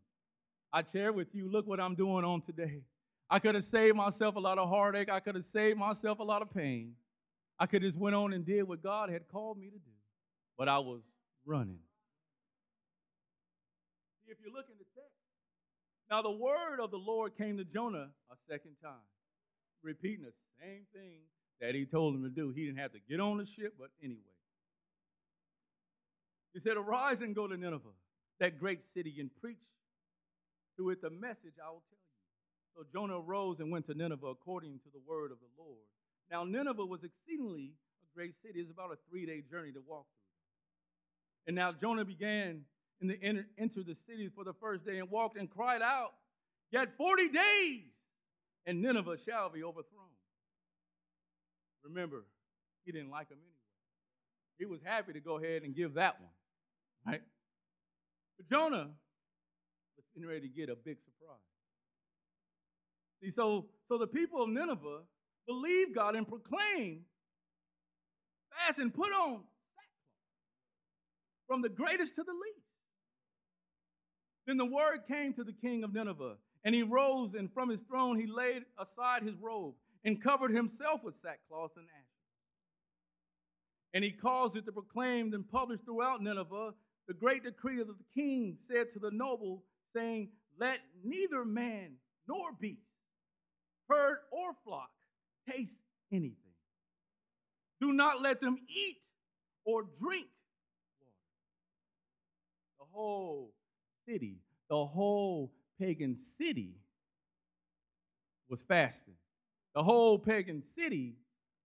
I 0.73 0.83
share 0.83 1.13
with 1.13 1.29
you, 1.33 1.51
look 1.51 1.67
what 1.67 1.81
I'm 1.81 1.95
doing 1.95 2.25
on 2.25 2.43
today. 2.43 2.83
I 3.31 3.39
could 3.39 3.55
have 3.55 3.65
saved 3.65 3.97
myself 3.97 4.37
a 4.37 4.41
lot 4.41 4.59
of 4.59 4.69
heartache. 4.69 5.09
I 5.09 5.21
could 5.21 5.35
have 5.35 5.47
saved 5.47 5.79
myself 5.79 6.19
a 6.19 6.23
lot 6.23 6.43
of 6.43 6.51
pain. 6.53 6.95
I 7.59 7.67
could 7.67 7.83
have 7.83 7.93
just 7.93 7.99
went 7.99 8.15
on 8.15 8.33
and 8.33 8.45
did 8.45 8.65
what 8.65 8.83
God 8.83 9.11
had 9.11 9.27
called 9.29 9.59
me 9.59 9.67
to 9.67 9.79
do. 9.79 9.91
But 10.59 10.69
I 10.69 10.79
was 10.79 11.01
running. 11.45 11.79
If 14.27 14.39
you 14.45 14.53
look 14.53 14.67
in 14.69 14.79
the 14.79 14.89
text, 14.95 15.15
now 16.11 16.23
the 16.23 16.31
word 16.31 16.81
of 16.81 16.91
the 16.91 16.99
Lord 16.99 17.37
came 17.37 17.57
to 17.59 17.65
Jonah 17.65 18.09
a 18.31 18.37
second 18.49 18.77
time, 18.83 19.07
repeating 19.83 20.25
the 20.25 20.35
same 20.61 20.87
thing 20.93 21.21
that 21.61 21.75
he 21.75 21.85
told 21.85 22.15
him 22.15 22.23
to 22.23 22.31
do. 22.31 22.51
He 22.51 22.67
didn't 22.67 22.79
have 22.79 22.93
to 22.93 23.01
get 23.09 23.21
on 23.21 23.39
the 23.39 23.47
ship, 23.47 23.75
but 23.79 23.91
anyway. 24.03 24.21
He 26.53 26.61
said, 26.61 26.77
Arise 26.77 27.23
and 27.23 27.35
go 27.35 27.47
to 27.47 27.57
Nineveh, 27.57 27.97
that 28.41 28.59
great 28.59 28.83
city, 28.95 29.17
and 29.21 29.31
preach 29.41 29.59
to 30.77 30.91
it 30.91 31.03
the 31.03 31.11
message 31.11 31.55
I 31.63 31.71
will 31.71 31.83
tell 31.91 31.99
you. 31.99 32.07
So 32.77 32.85
Jonah 32.93 33.21
arose 33.21 33.61
and 33.61 33.71
went 33.71 33.87
to 33.87 33.95
Nineveh 33.95 34.27
according 34.27 34.81
to 34.85 34.91
the 34.93 35.01
word 35.07 35.33
of 35.33 35.39
the 35.39 35.63
Lord. 35.63 35.85
Now, 36.31 36.45
Nineveh 36.45 36.85
was 36.85 37.05
exceedingly 37.05 37.73
a 38.03 38.07
great 38.15 38.35
city. 38.43 38.61
It's 38.61 38.71
about 38.71 38.93
a 38.93 38.99
three 39.09 39.27
day 39.27 39.43
journey 39.51 39.73
to 39.73 39.81
walk 39.87 40.05
through. 40.05 41.47
And 41.47 41.57
now 41.57 41.73
Jonah 41.73 42.05
began 42.05 42.63
in 43.01 43.09
the 43.09 43.19
enter, 43.23 43.47
enter 43.59 43.83
the 43.83 43.97
city 44.09 44.31
for 44.35 44.45
the 44.45 44.55
first 44.55 44.85
day 44.85 44.99
and 44.99 45.11
walked 45.11 45.37
and 45.39 45.51
cried 45.51 45.83
out, 45.83 46.13
Yet 46.73 46.97
40 46.97 47.29
days, 47.29 47.85
and 48.67 48.83
Nineveh 48.83 49.17
shall 49.25 49.49
be 49.49 49.63
overthrown. 49.63 50.11
Remember, 51.85 52.25
he 52.85 52.93
didn't 52.93 53.11
like 53.11 53.29
them 53.29 53.39
anyway. 53.39 53.53
He 54.59 54.67
was 54.67 54.81
happy 54.83 55.13
to 55.13 55.21
go 55.21 55.39
ahead 55.39 55.63
and 55.63 55.75
give 55.75 55.95
that 55.95 56.21
one, 56.21 56.31
right? 57.07 57.23
But 58.37 58.49
Jonah 58.49 58.89
was 59.97 60.05
getting 60.15 60.29
ready 60.29 60.41
to 60.41 60.49
get 60.49 60.69
a 60.69 60.75
big 60.75 60.97
surprise. 61.05 61.39
See, 63.23 63.31
so, 63.31 63.67
so 63.89 63.99
the 63.99 64.07
people 64.07 64.43
of 64.43 64.49
Nineveh 64.49 65.03
believed 65.47 65.95
God 65.95 66.17
and 66.17 66.27
proclaimed, 66.27 67.03
fast 68.51 68.79
and 68.79 68.93
put 68.93 69.13
on 69.13 69.45
sackcloth, 69.75 70.17
from 71.47 71.63
the 71.63 71.69
greatest 71.69 72.17
to 72.17 72.25
the 72.25 72.33
least. 72.33 72.66
Then 74.47 74.57
the 74.57 74.65
word 74.65 75.01
came 75.09 75.33
to 75.35 75.45
the 75.45 75.53
king 75.53 75.85
of 75.85 75.93
Nineveh, 75.93 76.37
and 76.65 76.75
he 76.75 76.83
rose, 76.83 77.35
and 77.35 77.53
from 77.53 77.69
his 77.69 77.83
throne 77.83 78.19
he 78.19 78.27
laid 78.27 78.65
aside 78.79 79.23
his 79.23 79.37
robe 79.41 79.75
and 80.05 80.23
covered 80.23 80.53
himself 80.53 81.03
with 81.03 81.17
sackcloth 81.17 81.73
and 81.77 81.87
ashes. 81.87 82.07
And 83.95 84.05
he 84.05 84.11
caused 84.11 84.57
it 84.57 84.67
to 84.67 84.73
be 84.73 84.75
proclaimed 84.75 85.35
and 85.35 85.49
published 85.49 85.85
throughout 85.85 86.23
Nineveh 86.23 86.73
the 87.09 87.15
great 87.15 87.45
decree 87.45 87.81
of 87.81 87.89
the 87.89 87.95
king 88.15 88.59
said 88.69 88.93
to 88.93 88.99
the 88.99 89.11
noble, 89.11 89.65
saying, 89.95 90.29
Let 90.59 90.81
neither 91.05 91.45
man 91.45 91.95
nor 92.29 92.53
beast 92.61 92.87
herd, 93.89 94.19
or 94.31 94.53
flock 94.65 94.91
taste 95.51 95.75
anything. 96.13 96.37
Do 97.81 97.93
not 97.93 98.23
let 98.23 98.41
them 98.41 98.59
eat 98.69 98.99
or 99.65 99.83
drink 99.83 100.27
water. 101.01 101.13
The 102.79 102.87
whole 102.93 103.53
city, 104.09 104.37
the 104.69 104.85
whole 104.85 105.53
pagan 105.81 106.17
city 106.39 106.75
was 108.49 108.63
fasting. 108.63 109.15
The 109.75 109.83
whole 109.83 110.19
pagan 110.19 110.63
city 110.79 111.15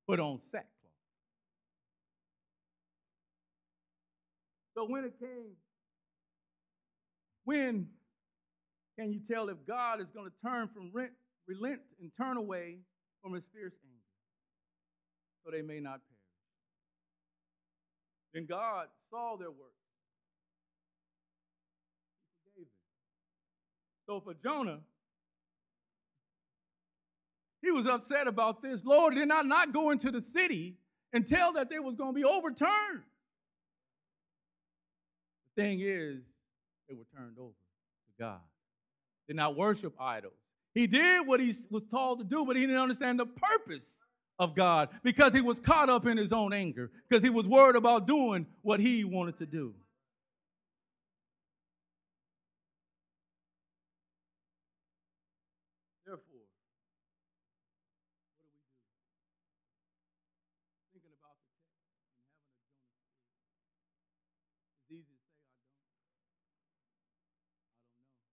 put 0.08 0.20
on 0.20 0.40
sackcloth. 0.52 0.68
So 4.76 4.86
when 4.86 5.06
it 5.06 5.14
came, 5.20 5.52
when 7.46 7.88
can 8.98 9.12
you 9.12 9.20
tell 9.20 9.50
if 9.50 9.58
God 9.68 10.02
is 10.02 10.08
going 10.14 10.28
to 10.28 10.48
turn 10.48 10.70
from 10.74 10.92
rent 10.94 11.12
relent 11.48 11.82
and 12.00 12.12
turn 12.18 12.38
away 12.38 12.78
from 13.22 13.34
his 13.34 13.46
fierce 13.54 13.74
anger, 13.84 14.02
so 15.44 15.52
they 15.52 15.62
may 15.62 15.80
not 15.80 16.00
perish. 16.00 16.22
Then 18.34 18.46
God 18.46 18.88
saw 19.10 19.36
their 19.38 19.52
works. 19.52 19.76
He 22.46 22.52
forgave 22.52 22.66
them. 22.66 24.01
So 24.12 24.20
for 24.20 24.34
Jonah, 24.34 24.80
he 27.62 27.72
was 27.72 27.88
upset 27.88 28.28
about 28.28 28.62
this. 28.62 28.84
Lord, 28.84 29.16
did 29.16 29.32
I 29.32 29.42
not 29.42 29.72
go 29.72 29.92
into 29.92 30.12
the 30.12 30.20
city 30.20 30.76
and 31.14 31.26
tell 31.26 31.54
that 31.54 31.70
they 31.70 31.80
was 31.80 31.96
going 31.96 32.14
to 32.14 32.20
be 32.20 32.26
overturned? 32.26 33.04
The 35.56 35.62
thing 35.64 35.80
is, 35.80 36.18
they 36.90 36.96
were 36.96 37.06
turned 37.16 37.38
over 37.40 37.54
to 37.54 38.12
God. 38.20 38.42
Did 39.30 39.38
not 39.38 39.56
worship 39.56 39.94
idols. 39.98 40.34
He 40.74 40.88
did 40.88 41.26
what 41.26 41.40
he 41.40 41.56
was 41.70 41.84
told 41.90 42.20
to 42.20 42.26
do, 42.26 42.44
but 42.44 42.58
he 42.58 42.64
didn't 42.64 42.82
understand 42.82 43.18
the 43.18 43.28
purpose 43.28 43.86
of 44.38 44.58
God 44.58 44.90
because 45.04 45.32
he 45.32 45.40
was 45.40 45.58
caught 45.58 45.90
up 45.90 46.06
in 46.06 46.18
his 46.18 46.34
own 46.34 46.52
anger, 46.52 46.92
because 47.08 47.24
he 47.24 47.30
was 47.30 47.48
worried 47.48 47.78
about 47.78 48.08
doing 48.08 48.46
what 48.62 48.82
he 48.82 49.06
wanted 49.06 49.38
to 49.38 49.46
do. 49.46 49.74
Therefore, 56.04 56.44
what 56.44 56.44
do 58.20 58.28
we 58.36 58.52
do? 58.52 58.60
Thinking 60.92 61.16
about 61.16 61.40
the 61.40 61.48
text 61.72 61.88
and 61.88 62.12
having 62.12 62.36
a 62.36 62.52
Jonah 62.52 63.88
spirit. 63.88 64.20
It's 64.76 64.92
easy 64.92 65.16
to 65.16 65.24
say, 65.32 65.48
I 65.48 65.72
don't. 65.72 65.96
I 67.88 68.04
don't 68.04 68.12
know. 68.12 68.28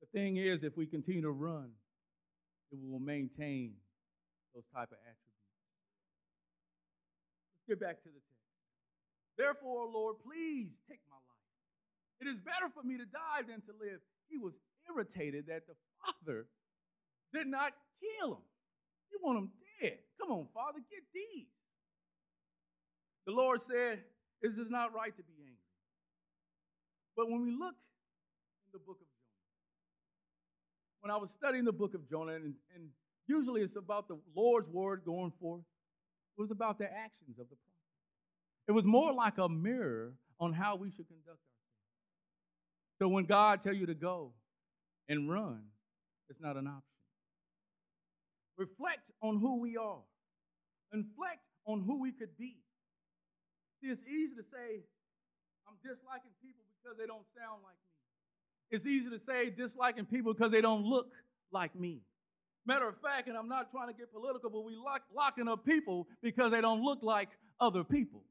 The 0.00 0.03
thing 0.14 0.38
is, 0.38 0.62
if 0.62 0.76
we 0.76 0.86
continue 0.86 1.22
to 1.22 1.34
run, 1.34 1.74
it 2.70 2.78
will 2.80 3.02
maintain 3.02 3.74
those 4.54 4.64
type 4.70 4.94
of 4.94 4.98
attributes. 5.02 5.42
Let's 7.58 7.66
get 7.66 7.80
back 7.82 7.98
to 8.06 8.08
the 8.08 8.22
text. 8.22 8.54
Therefore, 9.36 9.90
Lord, 9.90 10.22
please 10.22 10.70
take 10.88 11.02
my 11.10 11.18
life. 11.18 11.50
It 12.22 12.30
is 12.30 12.38
better 12.38 12.70
for 12.70 12.86
me 12.86 12.96
to 12.96 13.04
die 13.04 13.42
than 13.42 13.58
to 13.66 13.74
live. 13.82 13.98
He 14.30 14.38
was 14.38 14.54
irritated 14.86 15.50
that 15.50 15.66
the 15.66 15.74
father 15.98 16.46
did 17.34 17.50
not 17.50 17.74
kill 17.98 18.38
him. 18.38 18.46
You 19.10 19.18
want 19.20 19.38
him 19.38 19.50
dead. 19.82 19.98
Come 20.20 20.30
on, 20.30 20.46
Father, 20.54 20.78
get 20.90 21.02
these. 21.12 21.50
The 23.26 23.32
Lord 23.32 23.60
said, 23.60 24.06
It 24.42 24.54
is 24.54 24.70
not 24.70 24.94
right 24.94 25.14
to 25.16 25.22
be 25.22 25.34
angry. 25.42 25.58
But 27.16 27.30
when 27.30 27.42
we 27.42 27.50
look 27.50 27.74
in 28.66 28.70
the 28.72 28.78
book 28.78 28.98
of 29.00 29.13
when 31.04 31.10
I 31.10 31.16
was 31.18 31.30
studying 31.30 31.64
the 31.64 31.72
book 31.72 31.94
of 31.94 32.08
Jonah 32.08 32.32
and, 32.32 32.54
and 32.74 32.88
Usually 33.26 33.62
it's 33.62 33.76
about 33.76 34.08
the 34.08 34.18
Lord's 34.36 34.68
word 34.68 35.02
going 35.04 35.32
forth. 35.40 35.62
It 36.36 36.40
was 36.40 36.50
about 36.50 36.78
the 36.78 36.84
actions 36.84 37.38
of 37.38 37.48
the 37.48 37.56
prophet. 37.56 38.68
It 38.68 38.72
was 38.72 38.84
more 38.84 39.12
like 39.12 39.38
a 39.38 39.48
mirror 39.48 40.12
on 40.40 40.52
how 40.52 40.76
we 40.76 40.90
should 40.90 41.08
conduct 41.08 41.28
ourselves. 41.28 42.98
So 43.00 43.08
when 43.08 43.24
God 43.24 43.62
tell 43.62 43.72
you 43.72 43.86
to 43.86 43.94
go 43.94 44.32
and 45.08 45.30
run, 45.30 45.62
it's 46.28 46.40
not 46.40 46.56
an 46.56 46.66
option. 46.66 46.82
Reflect 48.56 49.10
on 49.22 49.38
who 49.40 49.60
we 49.60 49.76
are. 49.76 50.04
Reflect 50.92 51.44
on 51.66 51.82
who 51.82 52.00
we 52.00 52.12
could 52.12 52.36
be. 52.38 52.56
See, 53.80 53.88
it's 53.88 54.04
easy 54.06 54.34
to 54.36 54.44
say, 54.52 54.84
I'm 55.66 55.76
disliking 55.82 56.32
people 56.42 56.64
because 56.82 56.96
they 56.98 57.06
don't 57.06 57.26
sound 57.36 57.62
like 57.64 57.76
me. 57.88 57.93
It's 58.70 58.86
easy 58.86 59.10
to 59.10 59.20
say 59.26 59.50
disliking 59.50 60.06
people 60.06 60.32
because 60.34 60.50
they 60.50 60.60
don't 60.60 60.84
look 60.84 61.12
like 61.52 61.74
me. 61.74 62.00
Matter 62.66 62.88
of 62.88 62.96
fact, 63.00 63.28
and 63.28 63.36
I'm 63.36 63.48
not 63.48 63.70
trying 63.70 63.88
to 63.88 63.94
get 63.94 64.12
political, 64.12 64.48
but 64.50 64.64
we 64.64 64.74
lock, 64.74 65.02
locking 65.14 65.48
up 65.48 65.64
people 65.64 66.08
because 66.22 66.50
they 66.50 66.60
don't 66.60 66.82
look 66.82 67.00
like 67.02 67.28
other 67.60 67.84
people. 67.84 68.22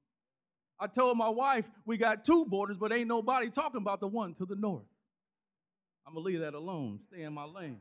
I 0.79 0.87
told 0.87 1.17
my 1.17 1.29
wife 1.29 1.65
we 1.85 1.97
got 1.97 2.25
two 2.25 2.45
borders, 2.45 2.77
but 2.77 2.91
ain't 2.91 3.07
nobody 3.07 3.49
talking 3.49 3.81
about 3.81 3.99
the 3.99 4.07
one 4.07 4.33
to 4.35 4.45
the 4.45 4.55
north. 4.55 4.83
I'm 6.05 6.13
gonna 6.13 6.25
leave 6.25 6.39
that 6.39 6.55
alone. 6.55 6.99
Stay 7.07 7.23
in 7.23 7.33
my 7.33 7.45
lane. 7.45 7.79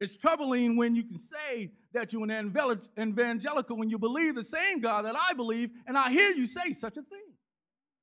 It's 0.00 0.16
troubling 0.16 0.76
when 0.76 0.94
you 0.94 1.02
can 1.02 1.18
say 1.18 1.70
that 1.92 2.12
you're 2.12 2.30
an 2.30 2.52
evangelical 2.98 3.76
when 3.76 3.90
you 3.90 3.98
believe 3.98 4.34
the 4.34 4.44
same 4.44 4.80
God 4.80 5.04
that 5.04 5.16
I 5.16 5.32
believe, 5.32 5.70
and 5.86 5.96
I 5.96 6.10
hear 6.10 6.30
you 6.30 6.46
say 6.46 6.72
such 6.72 6.96
a 6.96 7.02
thing. 7.02 7.32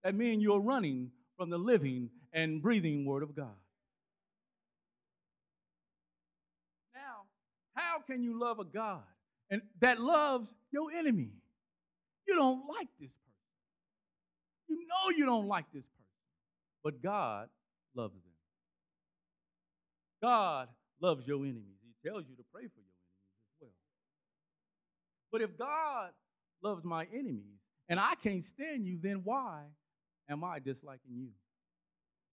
That 0.04 0.16
means 0.16 0.44
you're 0.44 0.60
running 0.60 1.12
from 1.38 1.50
the 1.50 1.58
living 1.58 2.10
and 2.36 2.62
breathing 2.62 3.06
Word 3.06 3.24
of 3.24 3.36
God. 3.36 3.56
Now, 6.94 7.24
how 7.74 8.00
can 8.06 8.22
you 8.22 8.38
love 8.38 8.60
a 8.60 8.66
God 8.66 9.02
and 9.50 9.62
that 9.80 10.00
loves 10.00 10.50
your 10.72 10.92
enemy? 10.92 11.32
You 12.28 12.36
don't 12.36 12.68
like 12.68 12.90
this 13.00 13.12
person. 13.12 13.22
You 14.68 14.76
know 14.76 15.18
you 15.18 15.26
don't 15.26 15.48
like 15.48 15.66
this 15.74 15.86
person. 15.86 15.92
But 16.84 17.02
God 17.02 17.50
loves 17.96 18.14
them. 18.14 18.22
God 20.22 20.68
loves 21.02 21.26
your 21.26 21.38
enemies. 21.38 21.78
He 21.84 22.10
tells 22.10 22.26
you 22.28 22.36
to 22.36 22.44
pray 22.54 22.64
for 22.64 22.82
your 22.82 22.96
enemies 23.06 23.46
as 23.48 23.62
well. 23.62 23.72
But 25.32 25.42
if 25.42 25.58
God 25.58 26.10
loves 26.62 26.84
my 26.84 27.08
enemies 27.14 27.60
and 27.88 28.00
I 28.00 28.16
can't 28.22 28.44
stand 28.44 28.86
you, 28.86 29.00
then 29.02 29.22
why 29.24 29.62
am 30.30 30.44
I 30.44 30.60
disliking 30.60 31.16
you? 31.16 31.30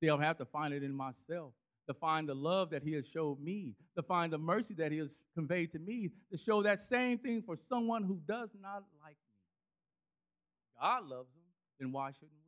See, 0.02 0.10
I'll 0.10 0.18
have 0.18 0.38
to 0.38 0.44
find 0.46 0.74
it 0.74 0.82
in 0.82 0.92
myself 0.92 1.52
to 1.86 1.94
find 1.94 2.28
the 2.28 2.34
love 2.34 2.70
that 2.70 2.82
He 2.82 2.92
has 2.94 3.06
showed 3.06 3.40
me, 3.40 3.74
to 3.96 4.02
find 4.02 4.32
the 4.32 4.38
mercy 4.38 4.74
that 4.74 4.90
He 4.90 4.98
has 4.98 5.10
conveyed 5.34 5.70
to 5.72 5.78
me, 5.78 6.10
to 6.32 6.38
show 6.38 6.62
that 6.64 6.82
same 6.82 7.18
thing 7.18 7.42
for 7.46 7.56
someone 7.68 8.02
who 8.02 8.18
does 8.26 8.50
not 8.60 8.82
like 9.00 9.14
me. 9.14 10.80
God 10.80 11.04
loves 11.04 11.28
them, 11.32 11.42
then 11.78 11.92
why 11.92 12.10
shouldn't 12.10 12.32
we? 12.32 12.38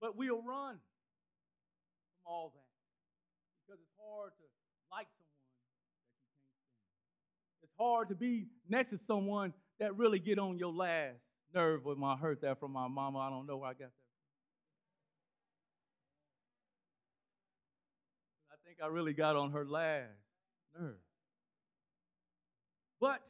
But 0.00 0.16
we'll 0.16 0.42
run 0.42 0.74
from 0.74 2.32
all 2.32 2.52
that 2.54 3.66
because 3.66 3.80
it's 3.80 3.94
hard 3.98 4.32
to 4.36 4.44
like 4.92 5.08
someone 5.18 5.42
that 5.48 5.56
you 5.58 5.74
can't 5.80 6.60
stand. 6.60 7.64
It's 7.64 7.72
hard 7.76 8.08
to 8.10 8.14
be 8.14 8.46
next 8.68 8.90
to 8.90 9.00
someone 9.06 9.52
that 9.80 9.96
really 9.96 10.20
get 10.20 10.38
on 10.38 10.58
your 10.58 10.72
last 10.72 11.18
nerve 11.52 11.84
with 11.84 11.98
my 11.98 12.16
hurt 12.16 12.42
that 12.42 12.60
from 12.60 12.72
my 12.72 12.86
mama. 12.86 13.18
I 13.18 13.30
don't 13.30 13.46
know 13.46 13.56
where 13.56 13.70
I 13.70 13.72
got 13.72 13.90
that. 13.90 14.03
I 18.84 18.88
really 18.88 19.14
got 19.14 19.34
on 19.34 19.52
her 19.52 19.64
last 19.64 20.12
nerve. 20.78 20.96
But 23.00 23.22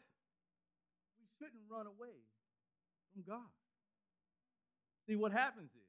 we 1.21 1.27
shouldn't 1.39 1.63
run 1.71 1.87
away 1.87 2.19
from 3.13 3.23
God. 3.23 3.47
See, 5.07 5.15
what 5.15 5.31
happens 5.31 5.71
is 5.71 5.81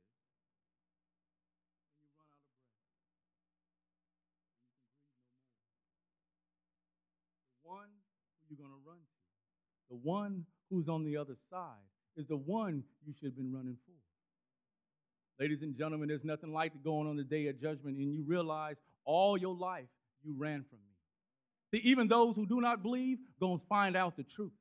you're 8.48 8.58
going 8.60 8.70
to 8.70 8.88
run 8.88 8.98
to, 8.98 9.90
the 9.90 10.00
one 10.08 10.46
who's 10.70 10.88
on 10.88 11.04
the 11.04 11.18
other 11.18 11.36
side, 11.50 11.90
is 12.16 12.28
the 12.28 12.38
one 12.38 12.84
you 13.04 13.14
should 13.20 13.30
have 13.30 13.36
been 13.36 13.52
running 13.52 13.78
for. 13.88 15.44
Ladies 15.44 15.64
and 15.64 15.76
gentlemen, 15.76 16.08
there's 16.08 16.24
nothing 16.24 16.54
like 16.54 16.72
going 16.84 17.08
on 17.08 17.18
the 17.18 17.24
day 17.24 17.48
of 17.48 17.60
judgment 17.60 17.98
and 17.98 18.14
you 18.14 18.24
realize 18.28 18.76
all 19.06 19.38
your 19.38 19.56
life 19.56 19.88
you 20.24 20.36
ran 20.38 20.64
from 20.70 20.80
me. 20.80 21.80
See, 21.80 21.88
even 21.90 22.08
those 22.08 22.36
who 22.36 22.46
do 22.46 22.62
not 22.62 22.84
believe, 22.84 23.18
going 23.40 23.60
to 23.60 23.66
find 23.66 23.96
out 23.96 24.18
the 24.18 24.24
truth. 24.24 24.52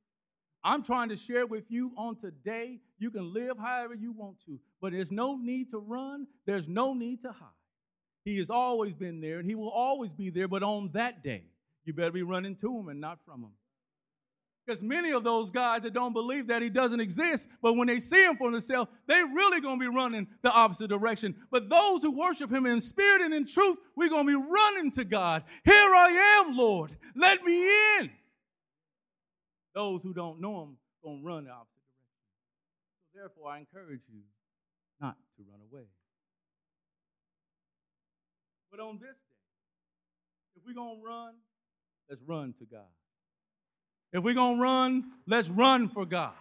I'm 0.63 0.83
trying 0.83 1.11
to 1.11 1.17
share 1.17 1.47
with 1.47 1.65
you 1.69 1.93
on 1.97 2.17
today. 2.17 2.81
You 2.99 3.11
can 3.11 3.35
live 3.35 3.59
however 3.59 3.95
you 3.95 4.13
want 4.13 4.37
to, 4.47 4.59
but 4.81 4.93
there's 4.93 5.11
no 5.11 5.37
need 5.37 5.71
to 5.71 5.79
run. 5.79 6.27
There's 6.47 6.67
no 6.67 6.95
need 6.95 7.23
to 7.23 7.33
hide. 7.33 7.49
He 8.25 8.39
has 8.39 8.49
always 8.49 8.95
been 8.95 9.21
there 9.21 9.39
and 9.39 9.49
he 9.49 9.55
will 9.55 9.71
always 9.71 10.11
be 10.11 10.31
there, 10.31 10.49
but 10.49 10.63
on 10.63 10.91
that 10.95 11.23
day, 11.23 11.45
you 11.85 11.93
better 11.93 12.13
be 12.13 12.23
running 12.23 12.57
to 12.57 12.79
him 12.79 12.89
and 12.89 12.99
not 13.01 13.19
from 13.27 13.43
him. 13.43 13.53
Because 14.65 14.81
many 14.81 15.13
of 15.13 15.25
those 15.25 15.51
guys 15.51 15.83
that 15.83 15.93
don't 15.93 16.15
believe 16.15 16.47
that 16.47 16.63
he 16.63 16.71
doesn't 16.71 17.01
exist, 17.01 17.49
but 17.61 17.75
when 17.75 17.87
they 17.87 18.01
see 18.01 18.25
him 18.25 18.37
for 18.37 18.51
themselves, 18.51 18.91
they 19.07 19.23
really 19.23 19.61
going 19.61 19.79
to 19.79 19.91
be 19.91 19.95
running 19.95 20.27
the 20.43 20.51
opposite 20.51 20.89
direction. 20.89 21.35
But 21.51 21.69
those 21.69 22.03
who 22.03 22.11
worship 22.11 22.51
him 22.51 22.65
in 22.65 22.81
spirit 22.81 23.21
and 23.21 23.35
in 23.35 23.47
truth, 23.47 23.77
we're 23.95 24.09
going 24.09 24.27
to 24.27 24.39
be 24.39 24.49
running 24.51 24.91
to 24.93 25.05
God. 25.05 25.45
Here 25.65 25.75
I 25.75 26.43
am, 26.47 26.57
Lord. 26.57 26.97
Let 27.15 27.43
me 27.45 27.63
in. 27.99 28.11
Those 29.75 30.03
who 30.03 30.15
don't 30.15 30.41
know 30.41 30.63
him 30.63 30.77
going 31.03 31.21
to 31.21 31.27
run 31.27 31.45
the 31.45 31.51
opposite 31.51 31.85
direction. 31.85 32.17
So 33.13 33.19
therefore, 33.19 33.51
I 33.51 33.59
encourage 33.59 34.01
you 34.11 34.21
not 34.99 35.17
to 35.37 35.43
run 35.51 35.61
away. 35.71 35.85
But 38.71 38.81
on 38.81 38.95
this 38.95 39.09
day, 39.11 40.57
if 40.57 40.63
we're 40.67 40.75
going 40.75 41.01
to 41.01 41.07
run, 41.07 41.35
let's 42.09 42.23
run 42.27 42.55
to 42.59 42.65
God. 42.65 42.89
If 44.15 44.23
we're 44.23 44.35
gonna 44.35 44.63
run, 44.63 45.11
let's 45.27 45.49
run 45.49 45.89
for 45.89 46.07
God. 46.07 46.33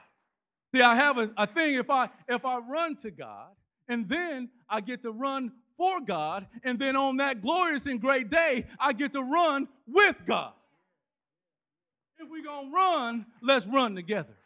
See, 0.74 0.82
I 0.82 0.96
have 0.96 1.18
a, 1.18 1.32
a 1.36 1.48
thing 1.48 1.74
if 1.74 1.90
I 1.90 2.08
if 2.30 2.46
I 2.46 2.60
run 2.60 2.96
to 2.98 3.10
God 3.10 3.50
and 3.88 4.08
then 4.08 4.50
I 4.70 4.80
get 4.80 5.02
to 5.02 5.12
run 5.12 5.52
for 5.76 6.00
God, 6.00 6.46
and 6.64 6.78
then 6.78 6.96
on 6.96 7.18
that 7.18 7.42
glorious 7.42 7.88
and 7.88 8.00
great 8.00 8.30
day, 8.30 8.68
I 8.80 8.94
get 8.94 9.14
to 9.14 9.22
run 9.24 9.68
with 9.88 10.16
God. 10.28 10.54
If 12.20 12.30
we're 12.30 12.44
gonna 12.44 12.70
run, 12.72 13.26
let's 13.42 13.66
run 13.66 13.96
together. 13.96 14.38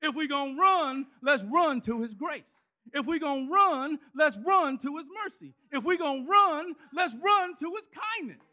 If 0.00 0.14
we're 0.14 0.28
gonna 0.28 0.58
run, 0.58 1.06
let's 1.20 1.42
run 1.42 1.80
to 1.82 2.00
his 2.02 2.14
grace. 2.14 2.52
If 2.92 3.06
we're 3.06 3.18
gonna 3.18 3.50
run, 3.50 3.98
let's 4.14 4.38
run 4.38 4.78
to 4.78 4.98
his 4.98 5.06
mercy. 5.24 5.52
If 5.72 5.82
we're 5.82 5.98
gonna 5.98 6.26
run, 6.28 6.74
let's 6.94 7.14
run 7.22 7.56
to 7.56 7.72
his 7.74 7.88
kindness. 8.20 8.44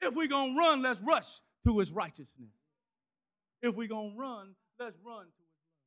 If 0.00 0.12
we're 0.14 0.26
gonna 0.26 0.58
run, 0.58 0.82
let's 0.82 1.00
rush 1.00 1.28
to 1.64 1.78
his 1.78 1.92
righteousness. 1.92 2.50
If 3.62 3.74
we're 3.76 3.88
going 3.88 4.12
to 4.12 4.18
run, 4.18 4.54
let's 4.78 4.96
run 5.04 5.24
to 5.24 5.42
his 5.42 5.54
love. 5.62 5.86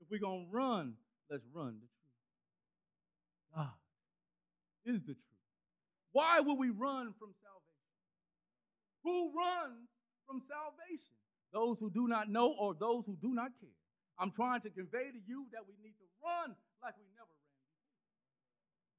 If 0.00 0.10
we're 0.10 0.20
going 0.20 0.46
to 0.46 0.56
run, 0.56 0.94
let's 1.28 1.44
run 1.52 1.80
the 1.80 1.88
truth. 1.88 2.02
God 3.56 3.76
is 4.84 5.00
the 5.00 5.14
truth. 5.14 5.18
Why 6.12 6.40
would 6.40 6.58
we 6.58 6.70
run 6.70 7.14
from 7.18 7.34
salvation? 7.42 7.52
Who 9.04 9.32
runs 9.36 9.88
from 10.26 10.42
salvation? 10.48 11.16
Those 11.52 11.78
who 11.80 11.90
do 11.90 12.06
not 12.06 12.30
know 12.30 12.54
or 12.58 12.74
those 12.74 13.04
who 13.06 13.16
do 13.20 13.34
not 13.34 13.50
care. 13.60 13.70
I'm 14.18 14.30
trying 14.30 14.60
to 14.62 14.70
convey 14.70 15.10
to 15.10 15.18
you 15.26 15.46
that 15.52 15.62
we 15.66 15.74
need 15.82 15.94
to 15.98 16.06
run 16.24 16.54
like 16.82 16.94
we 16.96 17.04
never 17.16 17.28
ran. 17.28 17.42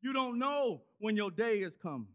You 0.02 0.14
don't 0.14 0.38
know 0.38 0.82
when 1.00 1.16
your 1.16 1.32
day 1.32 1.60
is 1.60 1.76
coming. 1.76 2.14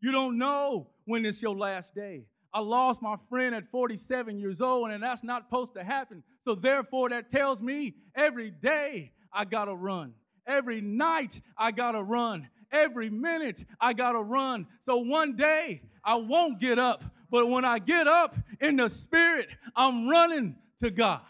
You 0.00 0.12
don't 0.12 0.38
know 0.38 0.88
when 1.04 1.24
it's 1.26 1.42
your 1.42 1.54
last 1.54 1.94
day. 1.94 2.24
I 2.52 2.60
lost 2.60 3.02
my 3.02 3.16
friend 3.28 3.54
at 3.54 3.70
47 3.70 4.38
years 4.38 4.60
old, 4.60 4.90
and 4.90 5.02
that's 5.02 5.22
not 5.22 5.44
supposed 5.44 5.74
to 5.74 5.84
happen. 5.84 6.22
So, 6.44 6.54
therefore, 6.54 7.10
that 7.10 7.30
tells 7.30 7.60
me 7.60 7.94
every 8.14 8.50
day 8.50 9.12
I 9.32 9.44
gotta 9.44 9.74
run. 9.74 10.14
Every 10.46 10.80
night 10.80 11.40
I 11.58 11.72
gotta 11.72 12.02
run. 12.02 12.48
Every 12.72 13.10
minute 13.10 13.64
I 13.80 13.92
gotta 13.92 14.20
run. 14.20 14.66
So, 14.84 14.98
one 14.98 15.36
day 15.36 15.82
I 16.04 16.14
won't 16.14 16.60
get 16.60 16.78
up, 16.78 17.04
but 17.30 17.48
when 17.48 17.64
I 17.64 17.78
get 17.78 18.06
up 18.06 18.36
in 18.60 18.76
the 18.76 18.88
spirit, 18.88 19.48
I'm 19.74 20.08
running 20.08 20.56
to 20.80 20.90
God. 20.90 21.20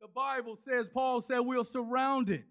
The 0.00 0.08
Bible 0.08 0.58
says, 0.68 0.86
Paul 0.92 1.20
said, 1.20 1.40
we're 1.40 1.64
surrounded 1.64 2.44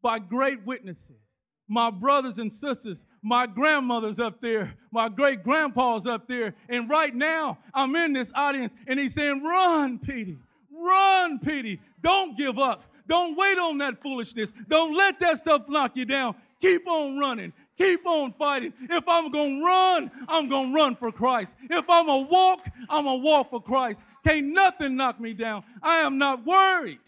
by 0.00 0.20
great 0.20 0.64
witnesses 0.64 1.29
my 1.70 1.88
brothers 1.88 2.36
and 2.38 2.52
sisters, 2.52 3.04
my 3.22 3.46
grandmother's 3.46 4.18
up 4.18 4.40
there, 4.40 4.74
my 4.90 5.08
great 5.08 5.44
grandpa's 5.44 6.06
up 6.06 6.26
there, 6.26 6.54
and 6.68 6.90
right 6.90 7.14
now 7.14 7.58
I'm 7.72 7.94
in 7.94 8.12
this 8.12 8.32
audience 8.34 8.72
and 8.88 8.98
he's 8.98 9.14
saying, 9.14 9.42
Run, 9.42 9.98
Petey, 10.00 10.36
run, 10.70 11.38
Petey, 11.38 11.80
don't 12.02 12.36
give 12.36 12.58
up. 12.58 12.84
Don't 13.06 13.36
wait 13.36 13.56
on 13.58 13.78
that 13.78 14.02
foolishness. 14.02 14.52
Don't 14.68 14.94
let 14.94 15.18
that 15.20 15.38
stuff 15.38 15.68
knock 15.68 15.92
you 15.94 16.04
down. 16.04 16.34
Keep 16.60 16.88
on 16.88 17.18
running. 17.18 17.52
Keep 17.78 18.06
on 18.06 18.32
fighting. 18.34 18.72
If 18.90 19.04
I'm 19.08 19.30
going 19.30 19.60
to 19.60 19.64
run, 19.64 20.10
I'm 20.28 20.48
going 20.48 20.72
to 20.72 20.76
run 20.76 20.96
for 20.96 21.10
Christ. 21.10 21.54
If 21.70 21.84
I'm 21.88 22.06
going 22.06 22.26
to 22.26 22.30
walk, 22.30 22.66
I'm 22.88 23.04
going 23.04 23.20
to 23.20 23.24
walk 23.24 23.50
for 23.50 23.62
Christ. 23.62 24.02
Can't 24.26 24.48
nothing 24.48 24.96
knock 24.96 25.18
me 25.18 25.32
down. 25.32 25.64
I 25.82 25.98
am 25.98 26.18
not 26.18 26.44
worried 26.44 27.00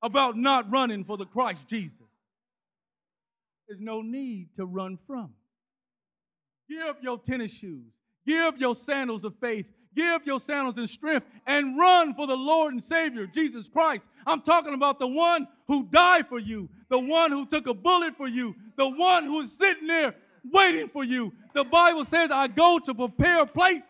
about 0.00 0.36
not 0.36 0.70
running 0.70 1.02
for 1.04 1.16
the 1.16 1.26
Christ 1.26 1.66
Jesus. 1.66 2.03
There's 3.68 3.80
no 3.80 4.02
need 4.02 4.48
to 4.56 4.66
run 4.66 4.98
from. 5.06 5.30
Give 6.68 6.96
your 7.02 7.18
tennis 7.18 7.52
shoes. 7.52 7.92
Give 8.26 8.58
your 8.58 8.74
sandals 8.74 9.24
of 9.24 9.34
faith. 9.40 9.66
Give 9.94 10.26
your 10.26 10.40
sandals 10.40 10.78
in 10.78 10.86
strength 10.86 11.26
and 11.46 11.78
run 11.78 12.14
for 12.14 12.26
the 12.26 12.36
Lord 12.36 12.72
and 12.72 12.82
Savior, 12.82 13.26
Jesus 13.26 13.68
Christ. 13.68 14.04
I'm 14.26 14.40
talking 14.40 14.74
about 14.74 14.98
the 14.98 15.06
one 15.06 15.46
who 15.68 15.84
died 15.84 16.26
for 16.28 16.38
you, 16.38 16.68
the 16.88 16.98
one 16.98 17.30
who 17.30 17.46
took 17.46 17.66
a 17.66 17.74
bullet 17.74 18.16
for 18.16 18.26
you, 18.26 18.56
the 18.76 18.88
one 18.88 19.24
who 19.24 19.40
is 19.40 19.56
sitting 19.56 19.86
there 19.86 20.14
waiting 20.52 20.88
for 20.88 21.04
you. 21.04 21.32
The 21.54 21.64
Bible 21.64 22.04
says, 22.04 22.30
I 22.30 22.48
go 22.48 22.78
to 22.80 22.94
prepare 22.94 23.42
a 23.42 23.46
place 23.46 23.84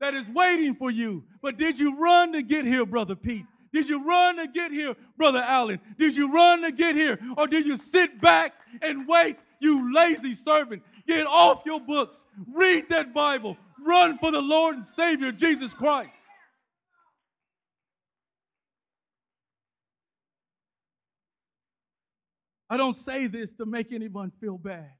that 0.00 0.14
is 0.14 0.28
waiting 0.28 0.74
for 0.74 0.90
you. 0.90 1.24
But 1.42 1.56
did 1.56 1.78
you 1.78 1.98
run 1.98 2.32
to 2.32 2.42
get 2.42 2.64
here, 2.64 2.86
Brother 2.86 3.16
Pete? 3.16 3.46
Did 3.72 3.88
you 3.88 4.06
run 4.06 4.36
to 4.36 4.46
get 4.46 4.72
here, 4.72 4.94
Brother 5.16 5.40
Allen? 5.40 5.80
Did 5.98 6.16
you 6.16 6.32
run 6.32 6.62
to 6.62 6.72
get 6.72 6.94
here? 6.94 7.18
Or 7.36 7.46
did 7.46 7.66
you 7.66 7.76
sit 7.76 8.20
back 8.20 8.54
and 8.82 9.06
wait, 9.06 9.38
you 9.60 9.92
lazy 9.94 10.34
servant? 10.34 10.82
Get 11.06 11.26
off 11.26 11.62
your 11.64 11.80
books. 11.80 12.24
Read 12.52 12.88
that 12.88 13.14
Bible. 13.14 13.56
Run 13.84 14.18
for 14.18 14.30
the 14.30 14.40
Lord 14.40 14.76
and 14.76 14.86
Savior, 14.86 15.32
Jesus 15.32 15.74
Christ. 15.74 16.10
I 22.68 22.76
don't 22.76 22.96
say 22.96 23.28
this 23.28 23.52
to 23.54 23.66
make 23.66 23.92
anyone 23.92 24.32
feel 24.40 24.58
bad. 24.58 24.90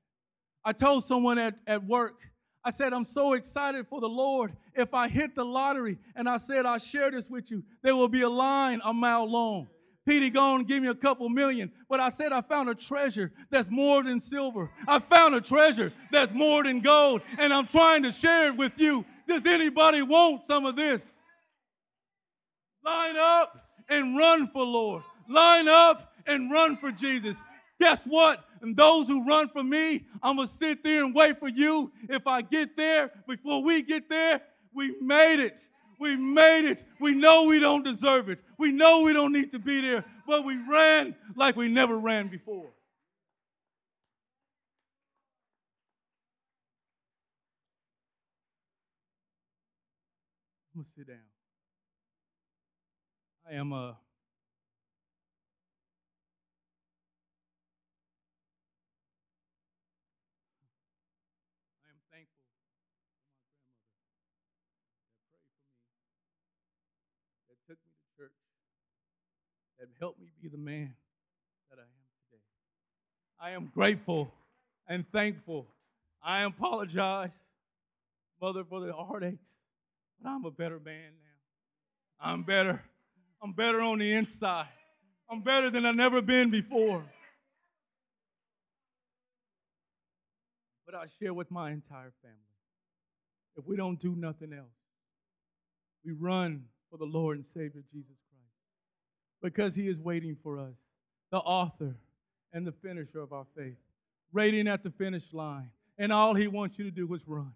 I 0.65 0.73
told 0.73 1.05
someone 1.05 1.39
at, 1.39 1.55
at 1.67 1.85
work, 1.85 2.15
I 2.67 2.71
said, 2.71 2.93
I'm 2.93 3.05
so 3.05 3.35
excited 3.35 3.87
for 3.87 4.01
the 4.01 4.09
Lord. 4.09 4.53
If 4.75 4.93
I 4.93 5.07
hit 5.07 5.37
the 5.37 5.45
lottery 5.45 5.99
and 6.17 6.29
I 6.29 6.37
said, 6.37 6.67
I'll 6.67 6.81
share 6.81 7.13
this 7.13 7.31
with 7.31 7.49
you, 7.49 7.63
there 7.85 7.95
will 7.95 8.09
be 8.09 8.23
a 8.23 8.29
line 8.29 8.81
a 8.85 8.93
mile 8.93 9.31
long. 9.31 9.69
Petey 10.05 10.31
gone 10.31 10.65
give 10.65 10.83
me 10.83 10.89
a 10.89 10.95
couple 10.95 11.29
million. 11.29 11.71
But 11.89 12.01
I 12.01 12.09
said 12.09 12.33
I 12.33 12.41
found 12.41 12.69
a 12.69 12.75
treasure 12.75 13.31
that's 13.51 13.71
more 13.71 14.03
than 14.03 14.21
silver. 14.21 14.69
I 14.89 14.99
found 14.99 15.37
a 15.37 15.41
treasure 15.41 15.93
that's 16.11 16.35
more 16.35 16.65
than 16.65 16.81
gold. 16.81 17.23
And 17.39 17.55
I'm 17.55 17.69
trying 17.69 18.03
to 18.03 18.11
share 18.11 18.49
it 18.49 18.57
with 18.57 18.73
you. 18.79 19.05
Does 19.29 19.47
anybody 19.47 20.03
want 20.03 20.45
some 20.49 20.67
of 20.67 20.75
this? 20.75 21.07
Line 22.85 23.17
up 23.17 23.61
and 23.89 24.19
run 24.19 24.51
for 24.53 24.65
Lord. 24.65 25.05
Line 25.29 25.69
up 25.69 26.15
and 26.27 26.51
run 26.51 26.77
for 26.79 26.91
Jesus. 26.91 27.41
Guess 27.81 28.07
what? 28.07 28.45
And 28.63 28.77
those 28.77 29.07
who 29.07 29.25
run 29.25 29.49
from 29.49 29.69
me, 29.69 30.07
I'm 30.23 30.37
going 30.37 30.49
to 30.49 30.55
sit 30.55 30.83
there 30.83 31.05
and 31.05 31.15
wait 31.15 31.39
for 31.39 31.49
you. 31.49 31.93
If 32.09 32.27
I 32.27 32.43
get 32.43 32.77
there, 32.77 33.11
before 33.27 33.63
we 33.63 33.83
get 33.83 34.09
there, 34.09 34.41
we 34.75 34.95
made 35.01 35.41
it. 35.41 35.61
We 35.99 36.17
made 36.17 36.69
it. 36.69 36.85
We 37.01 37.13
know 37.13 37.45
we 37.45 37.59
don't 37.59 37.85
deserve 37.85 38.29
it. 38.29 38.39
We 38.59 38.73
know 38.73 39.03
we 39.03 39.13
don't 39.13 39.33
need 39.33 39.53
to 39.53 39.59
be 39.59 39.81
there, 39.81 40.05
but 40.27 40.45
we 40.45 40.57
ran 40.57 41.15
like 41.35 41.57
we 41.57 41.69
never 41.69 41.99
ran 41.99 42.29
before. 42.29 42.71
I'm 50.75 50.83
going 50.83 50.85
to 50.85 50.91
sit 50.91 51.09
down. 51.09 51.17
I 53.51 53.55
am 53.55 53.73
a 53.73 53.97
uh, 67.71 68.25
that 69.79 69.89
helped 70.01 70.21
me 70.21 70.27
be 70.43 70.49
the 70.49 70.59
man 70.59 70.95
that 71.71 71.79
I 71.79 71.83
am 71.83 71.89
today. 72.31 72.43
I 73.41 73.51
am 73.51 73.71
grateful 73.75 74.33
and 74.89 75.05
thankful. 75.13 75.67
I 76.23 76.45
apologize, 76.45 77.35
Mother, 78.41 78.65
for 78.65 78.81
the 78.81 78.93
heartaches, 78.93 79.39
but 80.21 80.29
I'm 80.29 80.45
a 80.45 80.51
better 80.51 80.81
man 80.81 81.13
now. 81.23 82.31
I'm 82.31 82.43
better. 82.43 82.83
I'm 83.43 83.53
better 83.53 83.81
on 83.81 83.99
the 83.99 84.13
inside. 84.13 84.69
I'm 85.31 85.43
better 85.43 85.71
than 85.71 85.85
I've 85.85 85.97
never 85.97 86.23
been 86.23 86.51
before. 86.51 87.05
But 90.87 90.95
I 90.95 91.07
share 91.21 91.35
with 91.35 91.51
my 91.51 91.73
entire 91.73 92.13
family. 92.23 92.39
If 93.57 93.67
we 93.67 93.77
don't 93.77 94.01
do 94.01 94.15
nothing 94.15 94.53
else, 94.53 94.67
we 96.05 96.13
run 96.13 96.65
for 96.97 97.05
the 97.05 97.11
Lord 97.11 97.37
and 97.37 97.47
Savior 97.47 97.83
Jesus 97.93 98.17
Christ 98.31 99.43
because 99.43 99.75
he 99.75 99.89
is 99.89 99.99
waiting 99.99 100.37
for 100.43 100.59
us, 100.59 100.75
the 101.31 101.39
author 101.39 101.95
and 102.53 102.67
the 102.67 102.73
finisher 102.73 103.21
of 103.21 103.33
our 103.33 103.47
faith, 103.57 103.77
waiting 104.33 104.67
at 104.67 104.83
the 104.83 104.91
finish 104.91 105.25
line. 105.33 105.71
And 105.99 106.13
all 106.13 106.35
he 106.35 106.47
wants 106.49 106.79
you 106.79 106.85
to 106.85 106.91
do 106.91 107.13
is 107.15 107.21
run. 107.27 107.53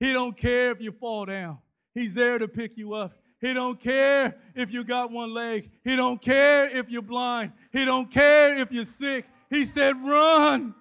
He 0.00 0.12
don't 0.12 0.36
care 0.36 0.70
if 0.70 0.80
you 0.80 0.92
fall 0.92 1.26
down. 1.26 1.58
He's 1.94 2.14
there 2.14 2.38
to 2.38 2.48
pick 2.48 2.76
you 2.76 2.94
up. 2.94 3.12
He 3.40 3.54
don't 3.54 3.80
care 3.80 4.36
if 4.54 4.72
you 4.72 4.84
got 4.84 5.10
one 5.10 5.32
leg. 5.32 5.70
He 5.84 5.96
don't 5.96 6.20
care 6.20 6.68
if 6.68 6.88
you're 6.88 7.02
blind. 7.02 7.52
He 7.72 7.84
don't 7.84 8.10
care 8.10 8.58
if 8.58 8.70
you're 8.72 8.84
sick. 8.84 9.26
He 9.50 9.64
said, 9.64 10.02
run. 10.04 10.74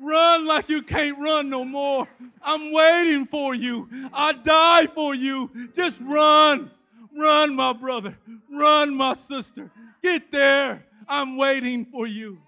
Run 0.00 0.46
like 0.46 0.68
you 0.68 0.82
can't 0.82 1.18
run 1.18 1.48
no 1.48 1.64
more. 1.64 2.08
I'm 2.42 2.72
waiting 2.72 3.24
for 3.24 3.54
you. 3.54 3.88
I 4.12 4.32
die 4.32 4.86
for 4.86 5.14
you. 5.14 5.50
Just 5.76 6.00
run. 6.00 6.70
Run, 7.16 7.54
my 7.54 7.72
brother. 7.72 8.16
Run, 8.50 8.94
my 8.94 9.14
sister. 9.14 9.70
Get 10.02 10.32
there. 10.32 10.84
I'm 11.08 11.36
waiting 11.36 11.84
for 11.84 12.06
you. 12.06 12.38